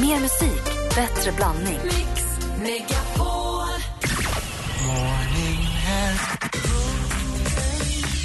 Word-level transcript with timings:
Mer 0.00 0.20
musik, 0.20 0.64
bättre 0.94 1.32
blandning. 1.32 1.78
Mix 1.84 2.24
Megapol. 2.58 3.68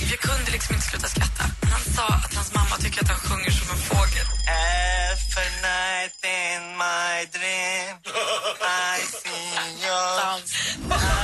Jag 0.10 0.20
kunde 0.20 0.52
liksom 0.52 0.76
inte 0.76 0.88
sluta 0.88 1.08
skratta. 1.08 1.44
Han 1.62 1.94
sa 1.96 2.08
att 2.08 2.36
hans 2.36 2.54
mamma 2.56 2.76
tycker 2.80 3.02
att 3.02 3.08
han 3.10 3.18
sjunger 3.18 3.52
som 3.52 3.70
en 3.72 3.78
fågel. 3.78 4.26
Every 4.48 5.50
night 5.70 6.20
in 6.24 6.62
my 6.78 7.26
dream 7.36 7.98
I 8.62 9.02
see 9.02 9.86
you 9.86 11.23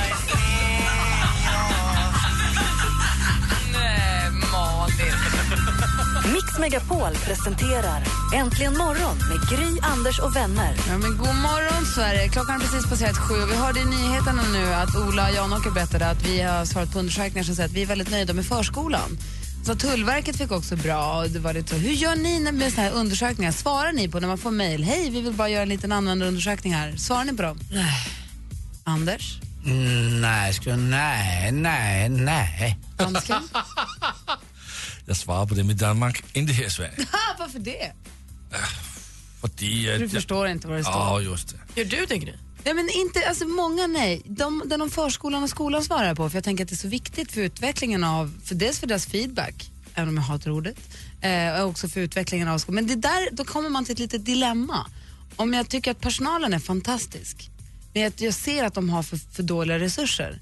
Megapol 6.60 7.14
presenterar 7.26 8.02
Äntligen 8.34 8.76
morgon 8.78 9.16
med 9.18 9.48
Gry, 9.50 9.78
Anders 9.82 10.18
och 10.18 10.36
vänner. 10.36 10.74
Ja, 10.88 10.98
men 10.98 11.16
god 11.16 11.34
morgon, 11.34 11.86
Sverige. 11.94 12.28
Klockan 12.28 12.54
har 12.54 12.60
precis 12.60 12.90
passerat 12.90 13.18
sju. 13.18 13.34
och 13.34 13.50
Vi 13.50 13.54
hörde 13.56 13.80
i 13.80 13.84
nyheterna 13.84 14.42
nu 14.52 14.74
att 14.74 14.96
Ola 14.96 15.30
Janåker 15.30 15.70
berättade 15.70 16.06
att 16.10 16.26
vi 16.26 16.42
har 16.42 16.64
svarat 16.64 16.92
på 16.92 16.98
undersökningar 16.98 17.44
som 17.44 17.54
säger 17.54 17.68
att 17.68 17.74
vi 17.74 17.82
är 17.82 17.86
väldigt 17.86 18.10
nöjda 18.10 18.32
med 18.32 18.46
förskolan. 18.46 19.18
Så 19.66 19.74
Tullverket 19.74 20.36
fick 20.36 20.52
också 20.52 20.76
bra. 20.76 21.18
Och 21.22 21.30
det 21.30 21.38
var 21.38 21.54
lite 21.54 21.68
så. 21.68 21.76
Hur 21.76 21.92
gör 21.92 22.16
ni 22.16 22.52
med 22.52 22.72
såna 22.72 22.82
här 22.82 22.92
undersökningar? 22.92 23.52
Svarar 23.52 23.92
ni 23.92 24.08
på 24.08 24.20
när 24.20 24.28
man 24.28 24.38
får 24.38 24.50
mejl? 24.50 24.84
Hej, 24.84 25.10
vi 25.10 25.20
vill 25.20 25.32
bara 25.32 25.48
göra 25.48 25.62
en 25.62 25.68
liten 25.68 25.92
användarundersökning 25.92 26.74
här. 26.74 26.96
Svarar 26.96 27.24
ni 27.24 27.32
på 27.36 27.42
dem? 27.42 27.58
Nej. 27.72 27.94
Anders? 28.84 29.40
Mm, 29.66 30.20
nej, 30.20 30.54
skulle, 30.54 30.76
nej, 30.76 31.52
nej, 31.52 32.08
nej. 32.08 32.78
Dansken? 32.96 33.42
Jag 35.06 35.16
svarar 35.16 35.46
på 35.46 35.54
dem 35.54 35.70
i 35.70 35.74
Danmark, 35.74 36.24
inte 36.32 36.52
här 36.52 36.64
i 36.64 36.70
Sverige. 36.70 36.92
Ah, 37.12 37.36
Varför 37.38 37.58
det? 37.58 37.92
Fordi 39.40 39.84
Du 39.84 39.94
att 39.94 40.00
jag, 40.00 40.10
förstår 40.10 40.48
inte 40.48 40.68
vad 40.68 40.76
det 40.78 40.84
står. 40.84 40.94
Ja, 40.94 41.20
just 41.20 41.48
det. 41.74 41.80
Gör 41.80 41.84
du 41.90 42.06
det, 42.06 42.18
Gry? 42.18 42.32
Ja, 42.64 42.74
men 42.74 42.88
inte, 42.90 43.28
alltså 43.28 43.44
många 43.46 43.86
nej. 43.86 44.22
De, 44.24 44.62
den 44.66 44.82
om 44.82 44.90
förskolan 44.90 45.42
och 45.42 45.50
skolan 45.50 45.84
svarar 45.84 46.06
jag 46.06 46.16
på 46.16 46.30
för 46.30 46.36
jag 46.36 46.44
tänker 46.44 46.64
att 46.64 46.68
det 46.70 46.74
är 46.74 46.76
så 46.76 46.88
viktigt 46.88 47.32
för 47.32 47.40
utvecklingen 47.40 48.04
av, 48.04 48.40
för 48.44 48.54
dels 48.54 48.78
för 48.80 48.86
deras 48.86 49.06
feedback, 49.06 49.70
även 49.94 50.08
om 50.08 50.16
jag 50.16 50.22
hatar 50.22 50.50
ordet, 50.50 50.76
eh, 51.20 51.62
och 51.62 51.68
också 51.68 51.88
för 51.88 52.00
utvecklingen 52.00 52.48
av 52.48 52.58
skolan. 52.58 52.74
Men 52.74 52.86
det 52.86 53.08
där, 53.08 53.28
då 53.32 53.44
kommer 53.44 53.70
man 53.70 53.84
till 53.84 53.92
ett 53.92 53.98
litet 53.98 54.24
dilemma. 54.24 54.86
Om 55.36 55.54
jag 55.54 55.68
tycker 55.68 55.90
att 55.90 56.00
personalen 56.00 56.54
är 56.54 56.58
fantastisk, 56.58 57.50
men 57.94 58.06
att 58.06 58.20
jag 58.20 58.34
ser 58.34 58.64
att 58.64 58.74
de 58.74 58.90
har 58.90 59.02
för, 59.02 59.16
för 59.16 59.42
dåliga 59.42 59.78
resurser 59.78 60.38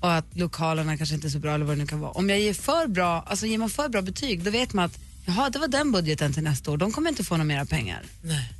och 0.00 0.12
att 0.14 0.26
lokalerna 0.36 0.96
kanske 0.96 1.14
inte 1.14 1.26
är 1.26 1.30
så 1.30 1.38
bra 1.38 1.54
eller 1.54 1.64
vad 1.64 1.76
det 1.76 1.82
nu 1.82 1.86
kan 1.86 2.00
vara. 2.00 2.10
Om 2.12 2.30
jag 2.30 2.40
ger 2.40 2.54
för 2.54 2.86
bra, 2.86 3.22
alltså 3.26 3.46
ger 3.46 3.58
man 3.58 3.70
för 3.70 3.88
bra 3.88 4.02
betyg, 4.02 4.42
då 4.42 4.50
vet 4.50 4.72
man 4.72 4.84
att 4.84 4.98
jaha, 5.26 5.50
det 5.50 5.58
var 5.58 5.68
den 5.68 5.92
budgeten 5.92 6.32
till 6.32 6.42
nästa 6.42 6.70
år, 6.70 6.76
de 6.76 6.92
kommer 6.92 7.10
inte 7.10 7.24
få 7.24 7.34
några 7.34 7.44
mera 7.44 7.64
pengar. 7.64 8.02
Nej. 8.22 8.52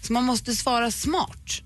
Så 0.00 0.12
man 0.12 0.24
måste 0.24 0.56
svara 0.56 0.90
smart. 0.90 1.62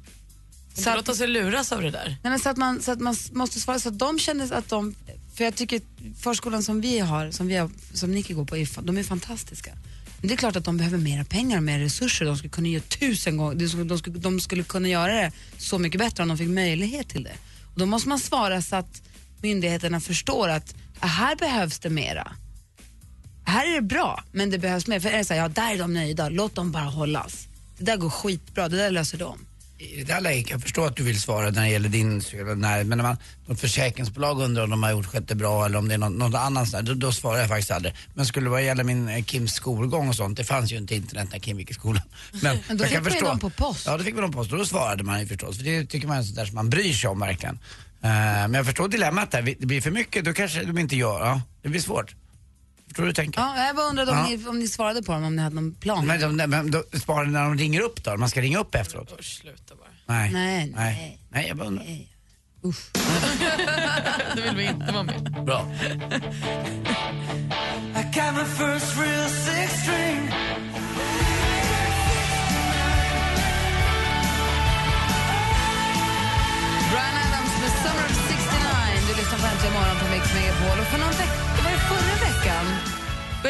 Inte 0.76 0.96
låta 0.96 1.14
sig 1.14 1.26
luras 1.28 1.72
av 1.72 1.82
det 1.82 1.90
där. 1.90 2.16
Nej, 2.22 2.30
men 2.30 2.38
så, 2.38 2.48
att 2.48 2.56
man, 2.56 2.82
så 2.82 2.92
att 2.92 3.00
man 3.00 3.16
måste 3.32 3.60
svara 3.60 3.78
så 3.78 3.88
att 3.88 3.98
de 3.98 4.18
känner 4.18 4.52
att 4.52 4.68
de... 4.68 4.94
För 5.34 5.44
jag 5.44 5.54
tycker 5.54 5.80
förskolan 6.18 6.62
som 6.62 6.80
vi 6.80 6.98
har, 6.98 7.30
som, 7.30 7.46
vi 7.46 7.56
har, 7.56 7.70
som 7.92 8.14
Nicky 8.14 8.34
går 8.34 8.44
på, 8.44 8.56
är, 8.56 8.82
de 8.82 8.98
är 8.98 9.02
fantastiska. 9.02 9.70
Men 10.20 10.28
det 10.28 10.34
är 10.34 10.36
klart 10.36 10.56
att 10.56 10.64
de 10.64 10.76
behöver 10.76 10.98
mera 10.98 11.24
pengar 11.24 11.56
och 11.56 11.62
mer 11.62 11.78
resurser. 11.78 12.24
De 12.24 12.36
skulle 12.36 12.50
kunna 12.50 12.68
göra 12.68 12.82
tusen 12.82 13.36
gånger, 13.36 13.84
de 13.84 13.98
skulle, 13.98 14.18
de 14.18 14.40
skulle 14.40 14.62
kunna 14.62 14.88
göra 14.88 15.12
det 15.12 15.32
så 15.58 15.78
mycket 15.78 15.98
bättre 15.98 16.22
om 16.22 16.28
de 16.28 16.38
fick 16.38 16.48
möjlighet 16.48 17.08
till 17.08 17.22
det. 17.22 17.34
Och 17.74 17.80
då 17.80 17.86
måste 17.86 18.08
man 18.08 18.18
svara 18.18 18.62
så 18.62 18.76
att 18.76 19.02
myndigheterna 19.42 20.00
förstår 20.00 20.48
att 20.48 20.74
här 21.00 21.36
behövs 21.36 21.78
det 21.78 21.90
mera. 21.90 22.32
Här 23.44 23.66
är 23.70 23.74
det 23.74 23.82
bra, 23.82 24.24
men 24.32 24.50
det 24.50 24.58
behövs 24.58 24.86
mer. 24.86 25.00
För 25.00 25.08
är 25.08 25.18
det 25.18 25.24
så 25.24 25.34
här, 25.34 25.40
ja 25.40 25.48
där 25.48 25.74
är 25.74 25.78
de 25.78 25.94
nöjda, 25.94 26.28
låt 26.28 26.54
dem 26.54 26.72
bara 26.72 26.84
hållas. 26.84 27.48
Det 27.78 27.84
där 27.84 27.96
går 27.96 28.10
skitbra, 28.10 28.68
det 28.68 28.76
där 28.76 28.90
löser 28.90 29.18
de. 29.18 29.38
I 29.78 29.96
det 29.96 30.04
där 30.04 30.20
läget, 30.20 30.50
jag 30.50 30.62
förstår 30.62 30.86
att 30.86 30.96
du 30.96 31.02
vill 31.02 31.20
svara 31.20 31.50
när 31.50 31.62
det 31.62 31.68
gäller 31.68 31.88
din 31.88 32.22
när, 32.56 32.84
men 32.84 32.98
när 32.98 33.02
man, 33.02 33.16
något 33.46 33.60
försäkringsbolag 33.60 34.40
undrar 34.40 34.64
om 34.64 34.70
de 34.70 34.82
har 34.82 34.90
gjort 34.90 35.06
skött 35.06 35.28
det 35.28 35.34
bra 35.34 35.64
eller 35.66 35.78
om 35.78 35.88
det 35.88 35.94
är 35.94 35.98
något, 35.98 36.32
sånt 36.32 36.72
där, 36.72 36.82
då, 36.82 36.94
då 36.94 37.12
svarar 37.12 37.38
jag 37.38 37.48
faktiskt 37.48 37.70
aldrig. 37.70 37.94
Men 38.14 38.26
skulle 38.26 38.50
det 38.50 38.62
gälla 38.62 38.84
min 38.84 39.08
eh, 39.08 39.24
Kims 39.24 39.52
skolgång 39.52 40.08
och 40.08 40.14
sånt, 40.16 40.36
det 40.36 40.44
fanns 40.44 40.72
ju 40.72 40.76
inte 40.76 40.94
internet 40.94 41.28
när 41.32 41.38
Kim 41.38 41.58
gick 41.58 41.70
i 41.70 41.74
skolan. 41.74 42.02
Men, 42.42 42.58
Men 42.68 42.76
då 42.76 42.84
jag 42.84 42.90
kan 42.92 43.04
fick 43.04 43.04
man 43.04 43.04
ju 43.04 43.10
förstå- 43.10 43.26
dem 43.28 43.38
på 43.38 43.50
post. 43.50 43.86
Ja, 43.86 43.96
då 43.98 44.04
fick 44.04 44.16
vi 44.16 44.20
dem 44.20 44.32
på 44.32 44.38
post 44.38 44.52
och 44.52 44.58
då 44.58 44.64
svarade 44.64 45.02
man 45.02 45.20
ju 45.20 45.26
förstås. 45.26 45.56
För 45.56 45.64
det 45.64 45.86
tycker 45.86 46.08
man 46.08 46.18
är 46.18 46.22
sånt 46.22 46.36
där 46.36 46.46
som 46.46 46.54
man 46.54 46.70
bryr 46.70 46.92
sig 46.92 47.10
om 47.10 47.20
verkligen. 47.20 47.58
Eh, 48.02 48.10
men 48.10 48.54
jag 48.54 48.66
förstår 48.66 48.88
dilemmat 48.88 49.30
där, 49.30 49.42
det 49.42 49.66
blir 49.66 49.80
för 49.80 49.90
mycket, 49.90 50.24
då 50.24 50.32
kanske 50.32 50.64
de 50.64 50.78
inte 50.78 50.96
gör, 50.96 51.20
ja, 51.26 51.42
det 51.62 51.68
blir 51.68 51.80
svårt. 51.80 52.14
Förstår 52.86 53.02
du 53.02 53.06
hur 53.06 53.06
du 53.06 53.12
tänker? 53.14 53.40
Ja, 53.40 53.66
jag 53.66 53.76
bara 53.76 53.86
undrade 53.86 54.10
om, 54.12 54.16
Ja. 54.18 54.26
ni, 54.28 54.46
om 54.46 54.58
ni 54.58 54.68
svarade 54.68 55.02
på 55.02 55.12
dem, 55.12 55.24
om 55.24 55.36
ni 55.36 55.42
hade 55.42 55.54
någon 55.54 55.74
plan. 55.74 56.06
Men, 56.06 56.36
de, 56.36 56.46
men 56.50 56.70
då, 56.70 56.82
sparar 57.00 57.24
ni 57.26 57.32
när 57.32 57.42
de 57.44 57.58
ringer 57.58 57.80
upp 57.80 58.04
då? 58.04 58.16
Man 58.16 58.28
ska 58.30 58.40
ringa 58.40 58.58
upp 58.58 58.74
efteråt? 58.74 59.12
Usch, 59.20 59.40
sluta 59.40 59.74
bara. 59.74 59.88
Nej. 60.06 60.30
Nej, 60.32 60.72
Nej. 60.76 61.18
Nej, 61.30 61.48
jag 61.48 61.56
bara 61.56 61.66
undrar. 61.68 61.84
Nej. 61.84 62.16
Usch. 62.64 62.90
Det 64.36 64.42
vill 64.42 64.56
vi 64.56 64.64
inte 64.64 64.92
vara 64.92 65.02
med 65.02 65.44
Bra. 65.46 65.66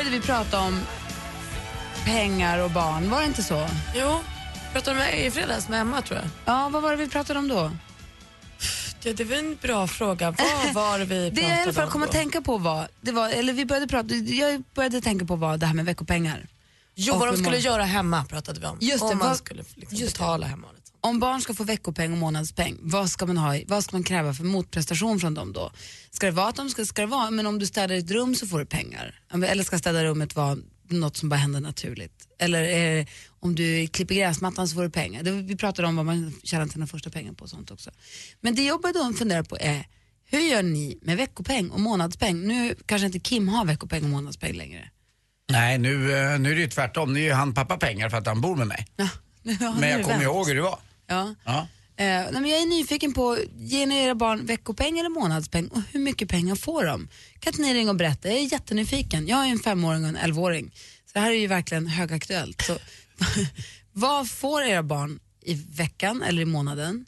Började 0.00 0.18
vi 0.18 0.26
prata 0.26 0.60
om 0.60 0.80
pengar 2.04 2.58
och 2.58 2.70
barn. 2.70 3.10
Var 3.10 3.20
det 3.20 3.26
inte 3.26 3.42
så? 3.42 3.66
Jo, 3.94 4.20
pratade 4.72 4.96
med 4.96 5.26
i 5.26 5.30
fredags 5.30 5.68
med 5.68 5.80
Emma 5.80 6.02
tror 6.02 6.18
jag. 6.20 6.28
Ja, 6.44 6.68
vad 6.68 6.82
var 6.82 6.90
det 6.90 6.96
vi 6.96 7.08
pratade 7.08 7.38
om 7.38 7.48
då? 7.48 7.70
Ja, 9.02 9.12
det 9.12 9.24
var 9.24 9.36
en 9.36 9.56
bra 9.62 9.86
fråga. 9.86 10.30
Vad 10.30 10.74
var 10.74 10.98
det 10.98 11.04
vi 11.04 11.30
Det 11.30 11.40
pratade 11.40 11.48
jag 11.50 11.58
i 11.58 11.62
alla 11.62 11.72
fall 11.72 11.84
om 11.84 11.90
kom 11.90 12.02
att 12.02 12.12
tänka 12.12 12.40
på 12.40 12.58
var, 12.58 12.88
det 13.00 13.12
var, 13.12 13.28
eller 13.28 13.52
vi 13.52 13.64
började 13.66 13.86
prata, 13.86 14.14
jag 14.14 14.62
började 14.74 15.00
tänka 15.00 15.24
på 15.24 15.36
var 15.36 15.56
det 15.56 15.66
här 15.66 15.74
med 15.74 15.84
veckopengar. 15.84 16.46
Jo, 16.94 17.14
Och 17.14 17.20
vad 17.20 17.28
de 17.28 17.32
skulle 17.36 17.46
många- 17.50 17.56
göra 17.58 17.82
hemma 17.84 18.24
pratade 18.24 18.60
vi 18.60 18.66
om. 18.66 18.76
Just 18.80 18.98
det, 19.00 19.12
om 19.12 19.18
man 19.18 19.28
vad- 19.28 19.36
skulle 19.36 19.64
liksom 19.74 19.98
just 19.98 20.14
det. 20.14 20.18
betala 20.18 20.46
hemma. 20.46 20.66
Om 21.02 21.20
barn 21.20 21.40
ska 21.40 21.54
få 21.54 21.64
veckopeng 21.64 22.12
och 22.12 22.18
månadspeng, 22.18 22.78
vad 22.80 23.10
ska 23.10 23.26
man, 23.26 23.36
ha, 23.36 23.60
vad 23.66 23.84
ska 23.84 23.96
man 23.96 24.04
kräva 24.04 24.34
för 24.34 24.44
motprestation 24.44 25.20
från 25.20 25.34
dem 25.34 25.52
då? 25.52 25.72
Ska 26.10 26.26
det 26.26 26.32
vara 26.32 26.48
att 26.48 26.56
de 26.56 26.70
ska, 26.70 26.84
ska 26.84 27.02
det 27.02 27.06
vara, 27.06 27.30
men 27.30 27.46
om 27.46 27.58
du 27.58 27.66
städar 27.66 27.94
ett 27.94 28.10
rum 28.10 28.34
så 28.34 28.46
får 28.46 28.58
du 28.58 28.66
pengar? 28.66 29.20
Eller 29.46 29.64
ska 29.64 29.78
städa 29.78 30.04
rummet 30.04 30.36
vara 30.36 30.56
något 30.88 31.16
som 31.16 31.28
bara 31.28 31.36
händer 31.36 31.60
naturligt? 31.60 32.28
Eller 32.38 32.62
det, 32.62 33.06
om 33.40 33.54
du 33.54 33.86
klipper 33.86 34.14
gräsmattan 34.14 34.68
så 34.68 34.74
får 34.74 34.82
du 34.82 34.90
pengar? 34.90 35.22
Det, 35.22 35.30
vi 35.30 35.56
pratade 35.56 35.88
om 35.88 35.96
vad 35.96 36.06
man 36.06 36.32
tjänar 36.42 36.66
sina 36.66 36.86
första 36.86 37.10
pengar 37.10 37.32
på 37.32 37.44
och 37.44 37.50
sånt 37.50 37.70
också. 37.70 37.90
Men 38.40 38.54
det 38.54 38.62
jag 38.64 38.80
började 38.80 39.14
fundera 39.14 39.44
på 39.44 39.56
är, 39.60 39.86
hur 40.24 40.40
gör 40.40 40.62
ni 40.62 40.98
med 41.02 41.16
veckopeng 41.16 41.70
och 41.70 41.80
månadspeng? 41.80 42.46
Nu 42.46 42.74
kanske 42.86 43.06
inte 43.06 43.18
Kim 43.18 43.48
har 43.48 43.64
veckopeng 43.64 44.04
och 44.04 44.10
månadspeng 44.10 44.52
längre. 44.52 44.90
Nej, 45.50 45.78
nu, 45.78 46.12
eh, 46.12 46.38
nu 46.38 46.50
är 46.50 46.54
det 46.54 46.60
ju 46.60 46.68
tvärtom. 46.68 47.12
Nu 47.12 47.20
är 47.26 47.34
han 47.34 47.54
pappa 47.54 47.76
pengar 47.76 48.08
för 48.08 48.16
att 48.16 48.26
han 48.26 48.40
bor 48.40 48.56
med 48.56 48.66
mig. 48.66 48.86
Ja, 48.96 49.08
nu 49.42 49.56
har 49.56 49.80
Men 49.80 49.90
jag 49.90 50.04
kommer 50.04 50.22
ihåg 50.22 50.48
hur 50.48 50.54
det 50.54 50.62
var. 50.62 50.78
Ja. 51.10 51.34
Ja. 51.44 51.68
Eh, 51.96 52.06
nej, 52.06 52.32
men 52.32 52.46
jag 52.46 52.62
är 52.62 52.66
nyfiken 52.66 53.12
på, 53.12 53.38
ger 53.56 53.86
ni 53.86 53.96
era 53.96 54.14
barn 54.14 54.46
veckopeng 54.46 54.98
eller 54.98 55.08
månadspeng 55.08 55.68
och 55.68 55.82
hur 55.92 56.00
mycket 56.00 56.28
pengar 56.28 56.54
får 56.54 56.84
de? 56.84 57.08
Kan 57.40 57.52
inte 57.52 57.62
ni 57.62 57.74
ringa 57.74 57.90
och 57.90 57.96
berätta? 57.96 58.28
Jag 58.28 58.38
är 58.38 58.52
jättenyfiken. 58.52 59.26
Jag 59.26 59.46
ju 59.46 59.52
en 59.52 59.58
femåring 59.58 60.02
och 60.02 60.08
en 60.08 60.16
elvaåring. 60.16 60.70
Så 61.06 61.10
det 61.12 61.20
här 61.20 61.30
är 61.30 61.34
ju 61.34 61.46
verkligen 61.46 61.86
högaktuellt. 61.86 62.62
Så, 62.62 62.76
vad 63.92 64.30
får 64.30 64.62
era 64.62 64.82
barn 64.82 65.20
i 65.42 65.54
veckan 65.54 66.22
eller 66.22 66.42
i 66.42 66.44
månaden? 66.44 67.06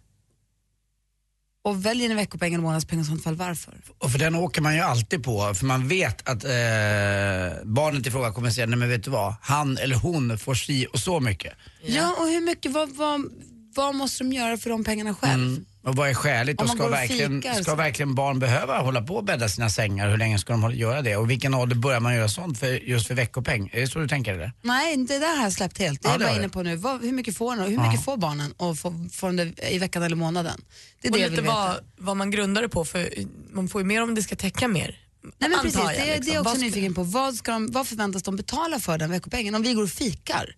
Och 1.65 1.87
väljer 1.87 2.09
ni 2.09 2.15
veckopeng 2.15 2.55
eller 2.55 2.63
månadspeng 2.63 3.01
i 3.01 3.05
sånt 3.05 3.25
fall 3.25 3.37
varför? 3.37 3.75
Och 3.99 4.13
för 4.13 4.19
den 4.19 4.35
åker 4.35 4.63
man 4.63 4.75
ju 4.75 4.81
alltid 4.81 5.25
på, 5.25 5.55
för 5.55 5.67
man 5.67 5.89
vet 5.89 6.29
att 6.29 6.45
eh, 6.45 7.65
barnet 7.65 8.07
i 8.07 8.11
fråga 8.11 8.33
kommer 8.33 8.51
säga, 8.51 8.67
nej 8.67 8.79
men 8.79 8.89
vet 8.89 9.05
du 9.05 9.11
vad, 9.11 9.35
han 9.41 9.79
eller 9.79 9.97
hon 9.97 10.39
får 10.39 10.55
si 10.55 10.87
och 10.93 10.99
så 10.99 11.21
mycket. 11.21 11.53
Ja, 11.83 12.15
och 12.19 12.27
hur 12.27 12.41
mycket, 12.41 12.73
vad, 12.73 12.97
vad, 12.97 13.31
vad 13.75 13.95
måste 13.95 14.25
de 14.25 14.33
göra 14.33 14.57
för 14.57 14.71
de 14.71 14.85
pengarna 14.85 15.15
själv? 15.15 15.43
Mm. 15.43 15.65
Och 15.85 15.97
vad 15.97 16.09
är 16.11 16.15
skäligt? 16.15 16.63
Och 16.63 16.69
ska, 16.69 16.89
verkligen, 16.89 17.43
fikar, 17.43 17.63
ska 17.63 17.75
verkligen 17.75 18.15
barn 18.15 18.39
behöva 18.39 18.79
hålla 18.81 19.03
på 19.03 19.15
och 19.17 19.25
bädda 19.25 19.49
sina 19.49 19.71
sängar? 19.71 20.11
Hur 20.11 20.17
länge 20.19 20.39
ska 20.39 20.53
de 20.53 20.63
hålla- 20.63 20.75
göra 20.75 21.03
det? 21.03 21.17
Och 21.17 21.31
vilken 21.31 21.55
ålder 21.55 21.77
börjar 21.77 22.01
man 22.01 22.15
göra 22.15 22.29
sånt 22.29 22.59
för, 22.59 22.67
just 22.69 23.07
för 23.07 23.15
veckopeng? 23.15 23.71
Är 23.73 23.81
det 23.81 23.87
så 23.89 23.99
du 23.99 24.09
tänker 24.09 24.35
eller? 24.35 24.53
Nej, 24.63 24.97
det 24.97 25.19
där 25.19 25.37
har 25.37 25.43
jag 25.43 25.53
släppt 25.53 25.79
helt. 25.79 26.03
Det 26.03 26.09
Ja, 26.09 26.15
är 26.15 26.21
jag 26.21 26.29
bara 26.29 26.37
inne 26.39 26.49
på 26.49 26.63
nu. 26.63 26.77
Vad, 26.77 27.01
hur 27.03 27.13
mycket 27.13 27.37
får, 27.37 27.57
hur 27.57 27.79
mycket 27.89 28.05
får 28.05 28.17
barnen 28.17 28.53
och 28.57 28.79
får, 28.79 29.09
får 29.13 29.27
de 29.33 29.37
det 29.37 29.73
i 29.75 29.79
veckan 29.79 30.03
eller 30.03 30.17
månaden? 30.17 30.61
Det 31.01 31.09
är 31.09 31.13
Och 31.13 31.17
det 31.17 31.23
jag 31.23 31.31
lite 31.31 31.43
vill 31.43 31.51
veta. 31.51 31.61
vad, 31.67 31.77
vad 31.97 32.17
man 32.17 32.31
grundar 32.31 32.63
det 32.63 32.69
på, 32.69 32.85
för 32.85 33.09
man 33.53 33.69
får 33.69 33.81
ju 33.81 33.87
mer 33.87 34.03
om 34.03 34.15
det 34.15 34.23
ska 34.23 34.37
täcka 34.37 34.69
mer. 34.69 34.99
Nej, 35.39 35.51
men 35.51 35.59
precis, 35.63 35.81
jag, 35.81 35.89
det, 35.89 35.93
är- 35.97 36.07
det 36.07 36.13
är 36.13 36.17
liksom. 36.17 36.35
jag 36.35 36.41
också 36.41 36.51
Vad 36.51 36.57
ska- 36.59 36.67
nyfiken 36.67 36.95
på. 36.95 37.03
Vad, 37.03 37.35
ska 37.35 37.53
de, 37.53 37.71
vad 37.73 37.87
förväntas 37.89 38.23
de 38.23 38.37
betala 38.37 38.81
för 38.81 38.99
den 38.99 39.11
veckopengen? 39.11 39.55
Om 39.55 39.63
vi 39.63 39.73
går 39.75 39.83
och 39.83 39.91
fikar, 39.91 40.57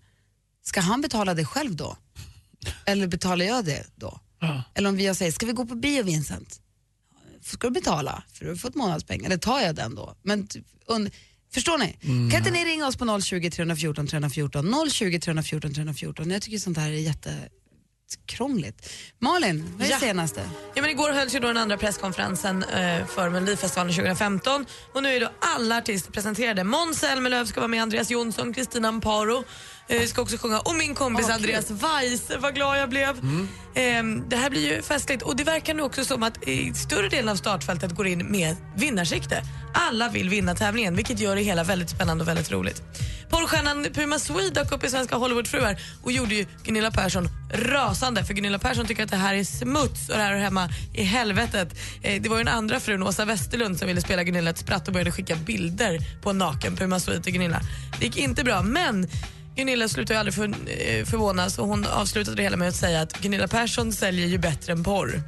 ska 0.65 0.81
han 0.81 1.01
betala 1.01 1.35
det 1.35 1.45
själv 1.45 1.77
då? 1.77 1.97
Eller 2.87 3.07
betalar 3.07 3.45
jag 3.47 3.65
det 3.65 3.87
då? 3.95 4.21
Eller 4.75 4.89
om 4.89 4.97
vi 4.97 5.15
säger, 5.15 5.33
ska 5.33 5.47
vi 5.47 5.53
gå 5.53 5.67
på 5.67 5.75
bio 5.75 6.03
Vincent? 6.03 6.61
Ska 7.43 7.67
du 7.67 7.71
betala 7.73 8.23
för 8.33 8.45
du 8.45 8.51
har 8.51 8.57
fått 8.57 8.75
månadspeng? 8.75 9.25
Eller 9.25 9.37
tar 9.37 9.61
jag 9.61 9.75
den 9.75 9.95
då? 9.95 10.17
Men, 10.23 10.49
und, 10.87 11.11
förstår 11.55 11.79
ni? 11.79 11.93
Kan 12.31 12.39
inte 12.39 12.51
ni 12.51 12.65
ringa 12.65 12.87
oss 12.87 12.97
på 12.97 13.21
020 13.21 13.51
314 13.51 14.07
314? 14.07 14.91
020 14.91 15.21
314 15.21 15.75
314. 15.75 16.31
Jag 16.31 16.43
tycker 16.43 16.59
sånt 16.59 16.79
här 16.79 16.89
är 16.91 16.93
jätte 16.95 17.35
krångligt. 18.27 18.89
Malin, 19.19 19.65
vad 19.73 19.83
är 19.83 19.87
det 19.87 19.91
Ja. 19.95 19.99
senaste? 20.01 20.51
Ja, 20.75 20.83
men 20.83 20.91
igår 20.91 21.13
hölls 21.13 21.35
ju 21.35 21.39
då 21.41 21.47
den 21.49 21.57
andra 21.57 21.77
presskonferensen 21.77 22.63
eh, 22.63 23.07
för 23.07 23.31
Melodifestivalen 23.31 23.93
2015 23.95 24.67
och 24.95 25.03
nu 25.03 25.09
är 25.17 25.21
då 25.21 25.31
alla 25.41 25.79
artister 25.79 26.13
presenterade. 26.13 26.65
Måns 26.65 26.99
Zelmerlöw 26.99 27.45
ska 27.47 27.61
vara 27.61 27.69
med, 27.69 27.83
Andreas 27.83 28.11
Jonsson, 28.11 28.53
Kristina 28.55 28.89
Amparo 28.89 29.45
eh, 29.89 30.07
ska 30.07 30.23
också 30.23 30.37
sjunga 30.37 30.61
och 30.61 30.75
min 30.75 30.95
kompis 30.95 31.31
Andreas 31.31 31.71
Weise, 31.71 32.39
vad 32.39 32.55
glad 32.55 32.79
jag 32.79 32.89
blev. 32.89 33.21
Ehm, 33.75 34.29
det 34.29 34.37
här 34.37 34.51
blir 34.51 34.75
ju 34.75 34.83
festligt 34.83 35.23
och 35.23 35.37
det 35.37 35.45
verkar 35.45 35.75
nu 35.75 35.83
också 35.83 36.05
som 36.05 36.23
att 36.23 36.39
större 36.75 37.09
delen 37.09 37.29
av 37.29 37.37
startfältet 37.37 37.93
går 37.93 38.07
in 38.07 38.31
med 38.31 38.57
vinnarsikte. 38.77 39.43
Alla 39.75 40.09
vill 40.09 40.29
vinna 40.29 40.55
tävlingen 40.55 40.97
vilket 40.97 41.21
gör 41.21 41.37
det 41.37 41.43
hela 41.43 41.65
väldigt 41.65 41.91
spännande 41.91 42.23
och 42.23 42.29
väldigt 42.29 42.53
roligt. 42.53 42.83
Porrstjärnan 43.29 43.87
Puma 43.95 44.19
Swede 44.19 44.51
dök 44.51 44.73
upp 44.73 44.85
i 44.85 44.89
Svenska 44.89 45.17
Hollywoodfruar 45.17 45.77
och 46.03 46.13
gjorde 46.13 46.35
ju 46.35 46.47
Gunilla 46.65 46.91
Persson 46.91 47.29
rasande 47.53 48.25
för 48.25 48.35
Gunilla 48.35 48.59
Persson 48.59 48.87
tycker 48.87 49.05
att 49.05 49.11
det 49.11 49.17
här 49.17 49.35
är 49.35 49.45
smuts 49.45 50.09
och 50.09 50.17
det 50.17 50.23
här 50.23 50.33
är 50.33 50.39
hemma 50.39 50.69
i 50.95 51.03
helvetet. 51.03 51.69
Eh, 52.03 52.23
det 52.23 52.29
var 52.29 52.39
ju 52.39 52.45
den 52.45 52.55
andra 52.55 52.81
frun, 52.81 53.03
Åsa 53.03 53.25
Westerlund, 53.25 53.79
som 53.79 53.89
ville 53.89 54.01
spela 54.01 54.25
Gunilla 54.25 54.51
ett 54.51 54.59
spratt 54.59 54.87
och 54.87 54.93
började 54.93 55.13
skicka 55.13 55.37
bilder 55.37 55.99
på 56.23 56.31
en 56.31 56.39
naken 56.39 56.77
Puma 56.77 57.01
Swede 57.01 57.23
till 57.23 57.33
Gunilla. 57.33 57.61
Det 57.99 58.07
gick 58.07 58.17
inte 58.17 58.45
bra 58.45 58.63
men 58.63 59.09
Gunilla 59.57 59.89
slutar 59.89 60.15
ju 60.15 60.19
aldrig 60.19 60.35
för, 60.35 60.45
eh, 60.45 61.05
förvånas 61.05 61.59
och 61.59 61.69
hon 61.69 61.87
avslutade 61.87 62.37
det 62.37 62.43
hela 62.43 62.57
med 62.57 62.69
att 62.69 62.75
säga 62.75 63.01
att 63.01 63.21
Gunilla 63.21 63.49
Persson 63.49 63.93
säljer 63.93 64.27
ju 64.27 64.39
bättre 64.39 64.73
än 64.73 64.85
porr. 64.85 65.23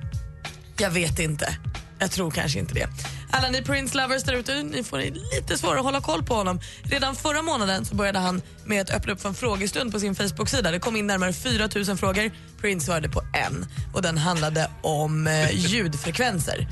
Jag 0.78 0.90
vet 0.90 1.18
inte. 1.18 1.56
Jag 1.98 2.10
tror 2.10 2.30
kanske 2.30 2.58
inte 2.58 2.74
det. 2.74 2.88
Alla 3.30 3.48
ni 3.48 3.62
Prince 3.62 3.96
lovers 3.96 4.22
där 4.22 4.32
ute, 4.32 4.62
ni 4.62 4.84
får 4.84 4.98
lite 4.98 5.58
svårare 5.58 5.78
att 5.78 5.84
hålla 5.84 6.00
koll 6.00 6.22
på 6.22 6.34
honom. 6.34 6.60
Redan 6.82 7.16
förra 7.16 7.42
månaden 7.42 7.84
så 7.84 7.94
började 7.94 8.18
han 8.18 8.42
med 8.64 8.82
att 8.82 8.90
öppna 8.90 9.12
upp 9.12 9.20
för 9.20 9.28
en 9.28 9.34
frågestund 9.34 9.92
på 9.92 10.00
sin 10.00 10.14
Facebook-sida. 10.14 10.70
Det 10.70 10.78
kom 10.78 10.96
in 10.96 11.06
närmare 11.06 11.32
4 11.32 11.68
000 11.74 11.96
frågor. 11.96 12.30
Prince 12.60 12.86
svarade 12.86 13.08
på 13.08 13.20
en 13.20 13.66
och 13.94 14.02
den 14.02 14.18
handlade 14.18 14.70
om 14.82 15.26
eh, 15.26 15.50
ljudfrekvenser. 15.52 16.68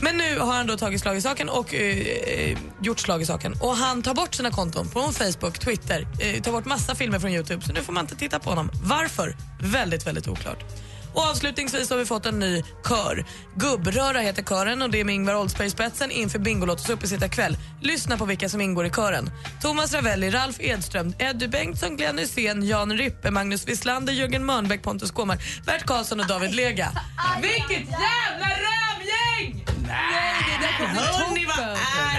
Men 0.00 0.16
nu 0.16 0.38
har 0.38 0.52
han 0.52 0.66
då 0.66 0.76
tagit 0.76 1.00
slag 1.00 1.16
i 1.16 1.20
saken 1.20 1.48
och 1.48 1.74
eh, 1.74 1.96
eh, 1.98 2.58
gjort 2.82 3.00
slag 3.00 3.22
i 3.22 3.26
saken. 3.26 3.54
Och 3.60 3.76
han 3.76 4.02
tar 4.02 4.14
bort 4.14 4.34
sina 4.34 4.50
konton 4.50 4.88
på 4.88 5.00
Facebook, 5.00 5.58
Twitter, 5.58 6.06
eh, 6.20 6.42
tar 6.42 6.52
bort 6.52 6.64
massa 6.64 6.94
filmer 6.94 7.18
från 7.18 7.30
Youtube 7.30 7.64
så 7.66 7.72
nu 7.72 7.82
får 7.82 7.92
man 7.92 8.04
inte 8.04 8.16
titta 8.16 8.38
på 8.38 8.50
honom. 8.50 8.70
Varför? 8.82 9.36
Väldigt, 9.60 10.06
väldigt 10.06 10.28
oklart. 10.28 10.64
Och 11.18 11.24
avslutningsvis 11.24 11.90
har 11.90 11.96
vi 11.96 12.04
fått 12.04 12.26
en 12.26 12.38
ny 12.38 12.62
kör. 12.88 13.24
Gubbröra 13.54 14.18
heter 14.18 14.42
kören 14.42 14.82
och 14.82 14.90
det 14.90 15.00
är 15.00 15.04
med 15.04 15.14
Ingvar 15.14 15.34
Oldsberg 15.34 15.66
i 15.66 15.70
spetsen 15.70 16.10
inför 16.10 16.38
Bingolottos 16.38 16.90
uppesittarkväll. 16.90 17.56
Lyssna 17.82 18.16
på 18.16 18.24
vilka 18.24 18.48
som 18.48 18.60
ingår 18.60 18.86
i 18.86 18.90
kören. 18.90 19.30
Thomas 19.62 19.94
Ravelli, 19.94 20.30
Ralf 20.30 20.56
Edström, 20.60 21.14
Eddie 21.18 21.48
Bengtsson, 21.48 21.96
Glenn 21.96 22.18
Hysén, 22.18 22.66
Jan 22.66 22.92
Rippe, 22.92 23.30
Magnus 23.30 23.68
Wislander, 23.68 24.12
Jörgen 24.12 24.46
Mörnbäck, 24.46 24.82
Pontus 24.82 25.10
Gårmar, 25.10 25.38
Bert 25.66 25.86
Karlsson 25.86 26.20
och 26.20 26.26
David 26.26 26.54
Lega. 26.54 26.92
Vilket 27.42 27.88
jävla 27.90 28.48
rövgäng! 28.68 29.64
Nej, 29.86 30.58
det 30.60 30.66
där 30.66 30.72
kommer 30.78 31.00
Hörni, 31.00 31.46
vad 31.46 31.58
är 31.58 32.17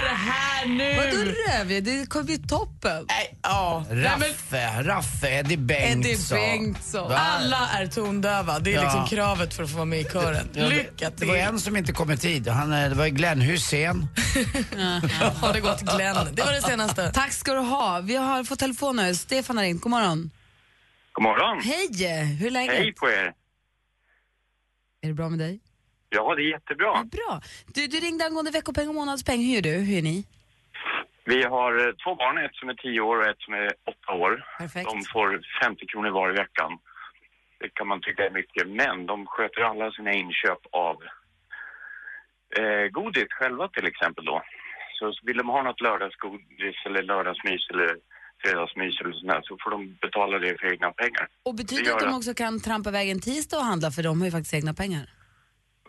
nu? 0.76 0.96
Vadå 0.96 1.32
röv? 1.32 1.82
Det 1.84 2.08
kommer 2.08 2.24
bli 2.24 2.38
toppen. 2.38 3.04
Nej, 3.08 3.38
ja. 3.42 3.84
Nej, 3.90 3.96
men 3.96 4.28
Raffe, 4.28 4.82
Raffe, 4.82 5.28
Eddie 5.30 5.56
Bengtsson. 5.56 6.38
Eddie 6.38 6.58
Bengtsson. 6.58 7.12
Alla 7.12 7.68
är 7.68 7.86
tondöva. 7.86 8.58
Det 8.58 8.70
är 8.70 8.74
Ja. 8.74 8.82
liksom 8.82 9.06
kravet 9.06 9.54
för 9.54 9.62
att 9.62 9.70
få 9.70 9.76
vara 9.76 9.84
med 9.84 10.00
i 10.00 10.04
kören. 10.04 10.48
Ja, 10.54 10.62
det- 10.62 10.68
Lycka 10.68 11.10
Det 11.16 11.26
var 11.26 11.34
till. 11.34 11.44
en 11.44 11.60
som 11.60 11.76
inte 11.76 11.92
kom 11.92 12.10
i 12.10 12.16
tid. 12.16 12.48
Han, 12.48 12.72
eh, 12.72 12.88
det 12.88 12.94
var 12.94 13.06
Glenn 13.08 13.40
Hussein. 13.40 14.06
Har 15.40 15.52
det 15.52 15.60
gått 15.60 15.80
Glenn? 15.80 16.16
Det 16.32 16.42
var 16.44 16.52
det 16.52 16.62
senaste. 16.62 17.12
Tack 17.12 17.32
ska 17.32 17.52
du 17.54 17.60
ha. 17.60 18.00
Vi 18.00 18.16
har 18.16 18.44
fått 18.44 18.58
telefon 18.58 18.96
nu. 18.96 19.14
Stefan 19.14 19.56
har 19.56 19.64
ringt. 19.64 19.82
God 19.82 19.90
morgon. 19.90 20.30
God 21.12 21.22
morgon. 21.22 21.60
Hej! 21.64 22.24
Hur 22.24 22.46
är 22.46 22.50
läget? 22.50 22.74
Hej 22.74 22.92
på 22.94 23.08
er. 23.10 23.32
Är 25.02 25.08
det 25.08 25.14
bra 25.14 25.28
med 25.28 25.38
dig? 25.38 25.60
Ja, 26.08 26.34
det 26.34 26.42
är 26.42 26.50
jättebra. 26.52 26.86
Ja, 26.86 27.04
bra. 27.12 27.42
Du, 27.74 27.86
du 27.86 28.00
ringde 28.00 28.24
angående 28.24 28.50
veckopeng 28.50 28.88
och 28.88 28.94
månadspeng. 28.94 29.42
Hur 29.46 29.58
är 29.58 29.62
du? 29.62 29.70
Hur 29.72 29.98
är 29.98 30.02
ni? 30.02 30.24
Vi 31.24 31.42
har 31.44 31.72
eh, 31.86 31.92
två 32.04 32.14
barn, 32.14 32.38
ett 32.38 32.54
som 32.54 32.68
är 32.68 32.74
10 32.74 33.00
år 33.00 33.16
och 33.18 33.26
ett 33.26 33.40
som 33.40 33.54
är 33.54 33.72
8 34.06 34.12
år. 34.12 34.44
Perfekt. 34.58 34.90
De 34.90 35.02
får 35.12 35.40
50 35.64 35.86
kronor 35.86 36.10
var 36.10 36.30
i 36.30 36.32
veckan. 36.32 36.78
Det 37.60 37.74
kan 37.74 37.88
man 37.88 38.00
tycka 38.00 38.26
är 38.26 38.30
mycket, 38.30 38.68
men 38.68 39.06
de 39.06 39.26
sköter 39.26 39.60
alla 39.60 39.92
sina 39.92 40.12
inköp 40.12 40.62
av 40.72 40.96
eh, 42.58 42.86
godis 42.90 43.26
själva 43.30 43.68
till 43.68 43.86
exempel 43.86 44.24
då. 44.24 44.42
Så 44.98 45.12
vill 45.22 45.36
de 45.36 45.48
ha 45.48 45.62
något 45.62 45.80
lördagsgodis 45.80 46.76
eller 46.86 47.02
lördagsmys 47.02 47.70
eller 47.70 47.96
fredagsmys 48.42 49.00
eller 49.00 49.12
sånt 49.12 49.32
där, 49.32 49.42
så 49.42 49.56
får 49.62 49.70
de 49.70 49.96
betala 50.00 50.38
det 50.38 50.60
för 50.60 50.72
egna 50.72 50.90
pengar. 50.92 51.28
Och 51.42 51.54
betyder 51.54 51.84
Det 51.84 51.94
att 51.94 52.00
de 52.00 52.14
också 52.14 52.34
kan 52.34 52.60
trampa 52.60 52.88
iväg 52.90 53.10
en 53.10 53.20
tisdag 53.20 53.56
och 53.56 53.64
handla 53.64 53.90
för 53.90 54.02
de 54.02 54.20
har 54.20 54.26
ju 54.26 54.30
faktiskt 54.30 54.54
egna 54.54 54.74
pengar? 54.74 55.19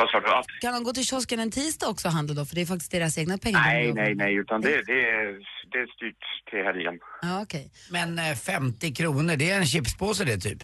Vad 0.01 0.09
sa 0.09 0.19
du? 0.19 0.27
Att, 0.27 0.45
Kan 0.61 0.73
de 0.73 0.83
gå 0.83 0.93
till 0.93 1.05
kiosken 1.05 1.39
en 1.39 1.51
tisdag 1.51 1.87
också 1.87 2.07
och 2.07 2.13
handla 2.13 2.33
då? 2.33 2.45
För 2.45 2.55
det 2.55 2.61
är 2.61 2.65
faktiskt 2.65 2.91
deras 2.91 3.17
egna 3.17 3.37
pengar. 3.37 3.61
nej, 3.61 3.93
nej, 3.93 4.15
nej, 4.15 4.35
utan 4.35 4.61
det, 4.61 4.69
det, 4.69 5.09
är, 5.09 5.25
det 5.71 5.77
är 5.77 5.87
styrt 5.95 6.23
till 6.49 6.63
helgen. 6.63 6.99
Ja, 7.21 7.41
okej. 7.41 7.71
Men 7.91 8.19
eh, 8.19 8.35
50 8.35 8.93
kronor, 8.93 9.35
det 9.35 9.49
är 9.51 9.57
en 9.57 9.65
chipspåse 9.65 10.23
det 10.23 10.37
typ. 10.37 10.63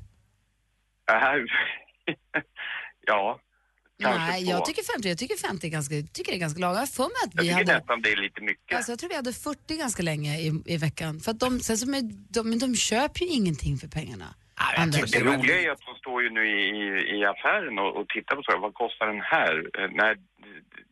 Äh, 1.12 1.18
ja, 3.08 3.40
Nej, 4.00 4.44
jag 4.44 4.66
tycker 4.66 4.84
50, 4.94 5.08
jag 5.08 5.18
tycker 5.18 5.38
50 5.38 5.68
är 5.68 5.72
ganska, 5.72 5.96
tycker 5.96 6.32
det 6.32 6.38
är 6.38 6.40
ganska 6.40 6.60
lagom. 6.60 6.78
Jag 6.80 6.90
för 6.90 7.04
mig 7.04 7.12
att 7.26 7.32
Jag 7.34 7.44
vi 7.44 7.50
tycker 7.50 7.58
hade... 7.58 7.78
nästan 7.78 8.02
det 8.02 8.12
är 8.12 8.16
lite 8.16 8.42
mycket. 8.42 8.78
Alltså, 8.78 8.92
jag 8.92 9.00
tror 9.00 9.10
vi 9.10 9.16
hade 9.16 9.34
40 9.34 9.78
ganska 9.78 10.04
länge 10.04 10.40
i, 10.40 10.64
i 10.66 10.78
veckan. 10.78 11.20
För 11.20 11.32
att 11.32 11.40
de, 11.40 11.60
sen 11.60 11.78
så 11.78 11.90
med, 11.90 12.04
de, 12.30 12.50
men 12.50 12.60
de 12.60 12.76
köper 12.76 13.22
ju 13.22 13.28
ingenting 13.28 13.78
för 13.78 13.88
pengarna. 13.88 14.36
Ja, 14.60 14.66
jag 14.74 14.82
Anders. 14.82 15.12
Det 15.12 15.20
roliga 15.24 15.62
är 15.62 15.70
att 15.72 15.82
de 15.90 15.96
står 16.04 16.24
ju 16.24 16.30
nu 16.30 16.44
i, 16.48 16.60
i, 16.82 16.84
i 17.18 17.26
affären 17.26 17.80
och, 17.80 17.92
och 17.98 18.08
tittar 18.10 18.36
på 18.36 18.42
så 18.44 18.52
här, 18.52 18.60
vad 18.60 18.74
kostar 18.74 19.06
den 19.08 19.22
här? 19.22 19.54
Eh, 19.80 19.90
Nej, 20.02 20.16